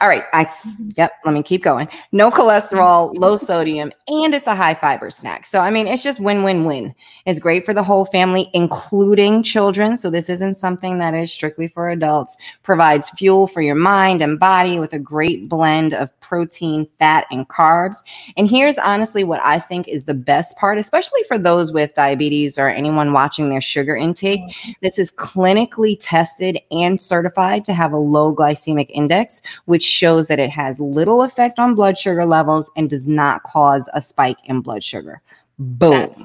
All 0.00 0.08
right. 0.08 0.24
I 0.32 0.44
mm-hmm. 0.44 0.90
yep, 0.96 1.12
let 1.24 1.32
me 1.32 1.42
keep 1.42 1.62
going. 1.62 1.88
No 2.12 2.30
cholesterol, 2.30 3.12
low 3.18 3.36
sodium, 3.36 3.92
and 4.08 4.34
it's 4.34 4.46
a 4.46 4.54
high 4.54 4.74
fiber 4.74 5.10
snack. 5.10 5.46
So 5.46 5.60
I 5.60 5.70
mean, 5.70 5.86
it's 5.86 6.02
just 6.02 6.20
win-win-win. 6.20 6.94
It's 7.26 7.40
great 7.40 7.64
for 7.64 7.74
the 7.74 7.82
whole 7.82 8.04
family, 8.04 8.50
including 8.52 9.42
children. 9.42 9.96
So 9.96 10.10
this 10.10 10.28
isn't 10.28 10.54
something 10.54 10.98
that 10.98 11.14
is 11.14 11.32
strictly 11.32 11.68
for 11.68 11.90
adults. 11.90 12.36
Provides 12.62 13.10
fuel 13.10 13.46
for 13.46 13.62
your 13.62 13.74
mind 13.74 14.22
and 14.22 14.38
body 14.38 14.78
with 14.78 14.92
a 14.92 14.98
great 14.98 15.48
blend 15.48 15.94
of 15.94 16.08
protein, 16.20 16.88
fat, 16.98 17.26
and 17.30 17.48
carbs. 17.48 17.98
And 18.36 18.48
here's 18.48 18.78
honestly 18.78 19.24
what 19.24 19.40
I 19.44 19.58
think 19.58 19.88
is 19.88 20.04
the 20.04 20.14
best 20.14 20.56
part, 20.58 20.78
especially 20.78 21.22
for 21.24 21.38
those 21.38 21.72
with 21.72 21.94
diabetes 21.94 22.58
or 22.58 22.68
anyone 22.68 23.12
watching 23.12 23.50
their 23.50 23.60
sugar 23.60 23.96
intake. 23.96 24.40
This 24.80 24.98
is 24.98 25.10
clinically 25.10 25.96
tested 26.00 26.58
and 26.70 27.00
certified 27.00 27.64
to 27.66 27.72
have 27.72 27.92
a 27.92 27.98
low 27.98 28.34
glycemic 28.34 28.90
index 28.90 29.42
which 29.66 29.84
shows 29.84 30.28
that 30.28 30.38
it 30.38 30.50
has 30.50 30.80
little 30.80 31.22
effect 31.22 31.58
on 31.58 31.74
blood 31.74 31.96
sugar 31.96 32.26
levels 32.26 32.70
and 32.76 32.90
does 32.90 33.06
not 33.06 33.42
cause 33.42 33.88
a 33.94 34.00
spike 34.00 34.38
in 34.44 34.60
blood 34.60 34.82
sugar. 34.82 35.22
Boom. 35.58 35.92
That's 35.92 36.22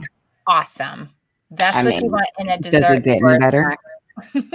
awesome. 0.47 1.09
That's 1.51 1.77
I 1.77 1.83
what 1.83 1.89
mean, 1.89 2.05
you 2.05 2.11
want 2.11 2.27
in 2.37 2.49
a 2.49 2.57
dessert. 2.57 2.71
Does 2.71 2.89
it 2.91 3.03
get 3.03 3.23
any 3.23 3.39
better? 3.39 3.77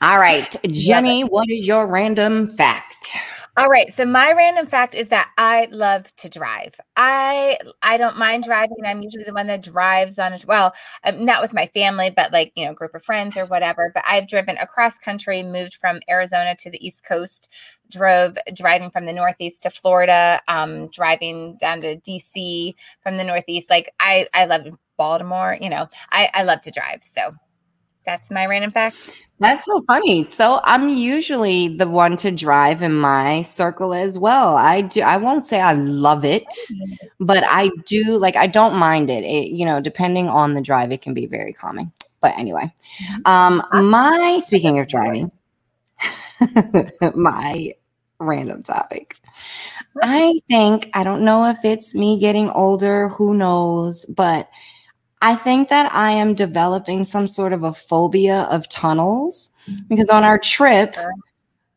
All 0.00 0.18
right, 0.18 0.56
Jenny, 0.66 1.22
what 1.22 1.50
is 1.50 1.66
your 1.66 1.86
random 1.86 2.48
fact? 2.48 3.16
All 3.54 3.68
right. 3.68 3.92
So 3.92 4.06
my 4.06 4.32
random 4.32 4.66
fact 4.66 4.94
is 4.94 5.08
that 5.08 5.28
I 5.36 5.68
love 5.70 6.06
to 6.16 6.30
drive. 6.30 6.74
I 6.96 7.58
I 7.82 7.98
don't 7.98 8.16
mind 8.16 8.44
driving. 8.44 8.78
I'm 8.86 9.02
usually 9.02 9.24
the 9.24 9.34
one 9.34 9.46
that 9.48 9.62
drives 9.62 10.18
on 10.18 10.32
as 10.32 10.46
well, 10.46 10.72
um, 11.04 11.26
not 11.26 11.42
with 11.42 11.52
my 11.52 11.66
family, 11.74 12.08
but 12.08 12.32
like 12.32 12.52
you 12.56 12.64
know, 12.64 12.72
group 12.72 12.94
of 12.94 13.04
friends 13.04 13.36
or 13.36 13.44
whatever. 13.44 13.90
But 13.94 14.04
I've 14.08 14.26
driven 14.26 14.56
across 14.56 14.96
country, 14.96 15.42
moved 15.42 15.74
from 15.74 16.00
Arizona 16.08 16.56
to 16.60 16.70
the 16.70 16.84
East 16.86 17.04
Coast, 17.04 17.50
drove 17.90 18.38
driving 18.54 18.90
from 18.90 19.04
the 19.04 19.12
Northeast 19.12 19.62
to 19.64 19.70
Florida, 19.70 20.40
um, 20.48 20.88
driving 20.88 21.58
down 21.60 21.82
to 21.82 21.96
DC 21.98 22.74
from 23.02 23.18
the 23.18 23.24
Northeast. 23.24 23.68
Like 23.68 23.92
I 24.00 24.28
I 24.32 24.46
love 24.46 24.62
Baltimore. 24.96 25.58
You 25.60 25.68
know, 25.68 25.88
I 26.10 26.30
I 26.32 26.44
love 26.44 26.62
to 26.62 26.70
drive. 26.70 27.00
So 27.04 27.34
that's 28.04 28.30
my 28.30 28.46
random 28.46 28.72
fact. 28.72 28.96
That's 29.38 29.64
so 29.64 29.80
funny. 29.82 30.24
So 30.24 30.60
I'm 30.64 30.88
usually 30.88 31.68
the 31.68 31.88
one 31.88 32.16
to 32.18 32.30
drive 32.30 32.82
in 32.82 32.94
my 32.94 33.42
circle 33.42 33.92
as 33.92 34.18
well. 34.18 34.56
I 34.56 34.82
do. 34.82 35.02
I 35.02 35.16
won't 35.16 35.44
say 35.44 35.60
I 35.60 35.72
love 35.72 36.24
it, 36.24 36.46
but 37.18 37.42
I 37.46 37.70
do 37.86 38.18
like. 38.18 38.36
I 38.36 38.46
don't 38.46 38.76
mind 38.76 39.10
it. 39.10 39.24
it 39.24 39.48
you 39.48 39.64
know, 39.64 39.80
depending 39.80 40.28
on 40.28 40.54
the 40.54 40.60
drive, 40.60 40.92
it 40.92 41.02
can 41.02 41.14
be 41.14 41.26
very 41.26 41.52
calming. 41.52 41.92
But 42.20 42.38
anyway, 42.38 42.72
um, 43.24 43.62
my 43.72 44.40
speaking 44.44 44.78
of 44.78 44.86
driving, 44.86 45.32
my 47.14 47.74
random 48.20 48.62
topic. 48.62 49.16
I 50.02 50.40
think 50.48 50.88
I 50.94 51.04
don't 51.04 51.24
know 51.24 51.46
if 51.46 51.58
it's 51.64 51.94
me 51.94 52.18
getting 52.18 52.48
older. 52.50 53.08
Who 53.10 53.34
knows? 53.34 54.04
But 54.06 54.48
I 55.22 55.36
think 55.36 55.68
that 55.68 55.94
I 55.94 56.10
am 56.10 56.34
developing 56.34 57.04
some 57.04 57.28
sort 57.28 57.52
of 57.52 57.62
a 57.62 57.72
phobia 57.72 58.42
of 58.50 58.68
tunnels 58.68 59.54
because 59.88 60.10
on 60.10 60.24
our 60.24 60.36
trip, 60.36 60.96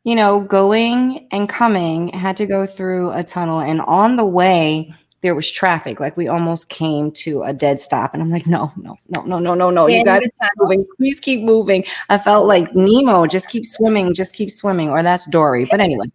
you 0.03 0.15
know, 0.15 0.39
going 0.39 1.27
and 1.31 1.47
coming 1.47 2.09
had 2.09 2.35
to 2.37 2.47
go 2.47 2.65
through 2.65 3.11
a 3.11 3.23
tunnel. 3.23 3.59
And 3.59 3.81
on 3.81 4.15
the 4.15 4.25
way, 4.25 4.91
there 5.21 5.35
was 5.35 5.49
traffic. 5.51 5.99
Like 5.99 6.17
we 6.17 6.27
almost 6.27 6.69
came 6.69 7.11
to 7.11 7.43
a 7.43 7.53
dead 7.53 7.79
stop. 7.79 8.15
And 8.15 8.23
I'm 8.23 8.31
like, 8.31 8.47
no, 8.47 8.73
no, 8.77 8.97
no, 9.09 9.21
no, 9.23 9.37
no, 9.37 9.53
no, 9.53 9.69
no. 9.69 9.87
You 9.87 10.03
got 10.03 10.19
to 10.19 10.25
keep 10.25 10.49
moving. 10.57 10.85
Please 10.97 11.19
keep 11.19 11.43
moving. 11.43 11.85
I 12.09 12.17
felt 12.17 12.47
like 12.47 12.73
Nemo, 12.75 13.27
just 13.27 13.47
keep 13.49 13.65
swimming, 13.65 14.15
just 14.15 14.33
keep 14.33 14.49
swimming. 14.49 14.89
Or 14.89 15.03
that's 15.03 15.27
Dory. 15.27 15.65
But 15.69 15.81
anyway. 15.81 16.07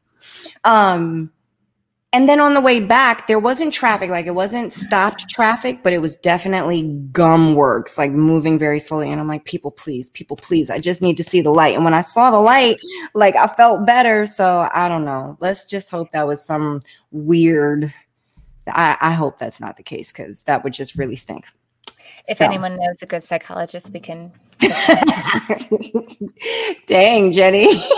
Um, 0.65 1.31
and 2.13 2.29
then 2.29 2.41
on 2.41 2.55
the 2.55 2.61
way 2.61 2.81
back, 2.81 3.29
there 3.29 3.39
wasn't 3.39 3.73
traffic, 3.73 4.11
like 4.11 4.27
it 4.27 4.35
wasn't 4.35 4.73
stopped 4.73 5.29
traffic, 5.29 5.85
but 5.85 5.93
it 5.93 6.01
was 6.01 6.17
definitely 6.17 6.83
gum 7.13 7.55
works, 7.55 7.97
like 7.97 8.11
moving 8.11 8.59
very 8.59 8.81
slowly. 8.81 9.13
And 9.13 9.21
I'm 9.21 9.29
like, 9.29 9.45
people, 9.45 9.71
please, 9.71 10.11
people, 10.11 10.37
please, 10.37 10.71
I 10.71 10.81
just 10.81 11.03
need 11.03 11.17
to 11.19 11.23
see 11.23 11.41
the 11.41 11.51
light. 11.51 11.77
And 11.77 11.85
when 11.85 11.95
I 11.95 12.01
saw 12.01 12.33
the 12.33 12.41
light, 12.41 12.79
like 13.15 13.37
I 13.37 13.47
felt 13.47 13.87
better. 13.87 14.27
So 14.27 14.69
I 14.75 14.89
don't 14.89 15.05
know. 15.05 15.37
Let's 15.41 15.67
just 15.67 15.89
hope 15.89 16.11
that 16.11 16.27
was 16.27 16.45
some 16.45 16.83
weird. 17.13 17.95
I, 18.67 18.97
I 19.01 19.13
hope 19.13 19.39
that's 19.39 19.61
not 19.61 19.77
the 19.77 19.85
case 19.85 20.11
because 20.11 20.43
that 20.45 20.65
would 20.65 20.73
just 20.73 20.97
really 20.97 21.17
stink. 21.17 21.47
If 22.27 22.39
so. 22.39 22.45
anyone 22.45 22.77
knows 22.77 22.97
a 23.03 23.07
good 23.07 23.23
psychologist, 23.23 23.91
we 23.91 24.01
can. 24.01 24.33
Dang, 26.87 27.31
Jenny. 27.31 27.85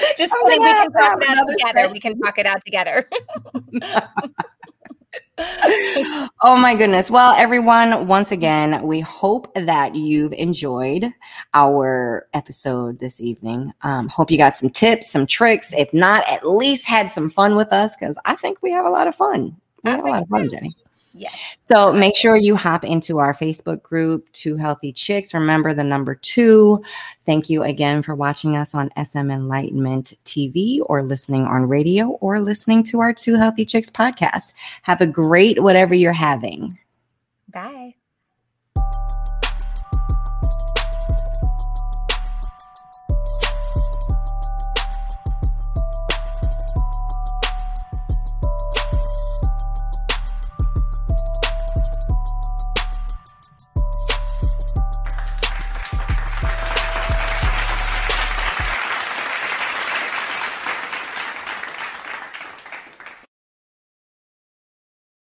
Just 0.18 0.32
kidding. 0.32 0.46
We 0.46 0.58
can 0.58 0.92
talk 0.92 1.22
it 1.22 1.28
out 1.28 1.48
together. 1.48 1.88
Session. 1.88 1.92
We 1.92 2.00
can 2.00 2.18
talk 2.20 2.38
it 2.38 2.46
out 2.46 2.64
together. 2.64 3.08
oh 6.42 6.56
my 6.56 6.74
goodness. 6.74 7.10
Well, 7.10 7.34
everyone, 7.36 8.06
once 8.06 8.32
again, 8.32 8.82
we 8.86 9.00
hope 9.00 9.52
that 9.54 9.94
you've 9.94 10.32
enjoyed 10.32 11.12
our 11.52 12.26
episode 12.34 12.98
this 13.00 13.20
evening. 13.20 13.72
Um, 13.82 14.08
hope 14.08 14.30
you 14.30 14.38
got 14.38 14.54
some 14.54 14.70
tips, 14.70 15.10
some 15.10 15.26
tricks. 15.26 15.72
If 15.74 15.92
not, 15.92 16.24
at 16.28 16.46
least 16.46 16.86
had 16.86 17.10
some 17.10 17.30
fun 17.30 17.56
with 17.56 17.72
us 17.72 17.96
because 17.96 18.18
I 18.24 18.36
think 18.36 18.58
we 18.62 18.70
have 18.72 18.86
a 18.86 18.90
lot 18.90 19.06
of 19.06 19.14
fun. 19.14 19.56
We 19.82 19.90
have 19.90 20.04
a 20.04 20.08
lot 20.08 20.22
of 20.22 20.28
fun, 20.28 20.48
Jenny. 20.48 20.74
Yes. 21.16 21.56
So 21.68 21.92
make 21.92 22.16
sure 22.16 22.36
you 22.36 22.56
hop 22.56 22.82
into 22.82 23.18
our 23.18 23.32
Facebook 23.32 23.82
group, 23.82 24.30
Two 24.32 24.56
Healthy 24.56 24.92
Chicks. 24.92 25.32
Remember 25.32 25.72
the 25.72 25.84
number 25.84 26.16
two. 26.16 26.82
Thank 27.24 27.48
you 27.48 27.62
again 27.62 28.02
for 28.02 28.16
watching 28.16 28.56
us 28.56 28.74
on 28.74 28.90
SM 29.02 29.30
Enlightenment 29.30 30.14
TV 30.24 30.80
or 30.86 31.04
listening 31.04 31.44
on 31.44 31.68
radio 31.68 32.08
or 32.20 32.40
listening 32.40 32.82
to 32.84 33.00
our 33.00 33.12
Two 33.12 33.36
Healthy 33.36 33.64
Chicks 33.64 33.90
podcast. 33.90 34.54
Have 34.82 35.00
a 35.00 35.06
great 35.06 35.62
whatever 35.62 35.94
you're 35.94 36.12
having. 36.12 36.78
Bye. 37.52 37.94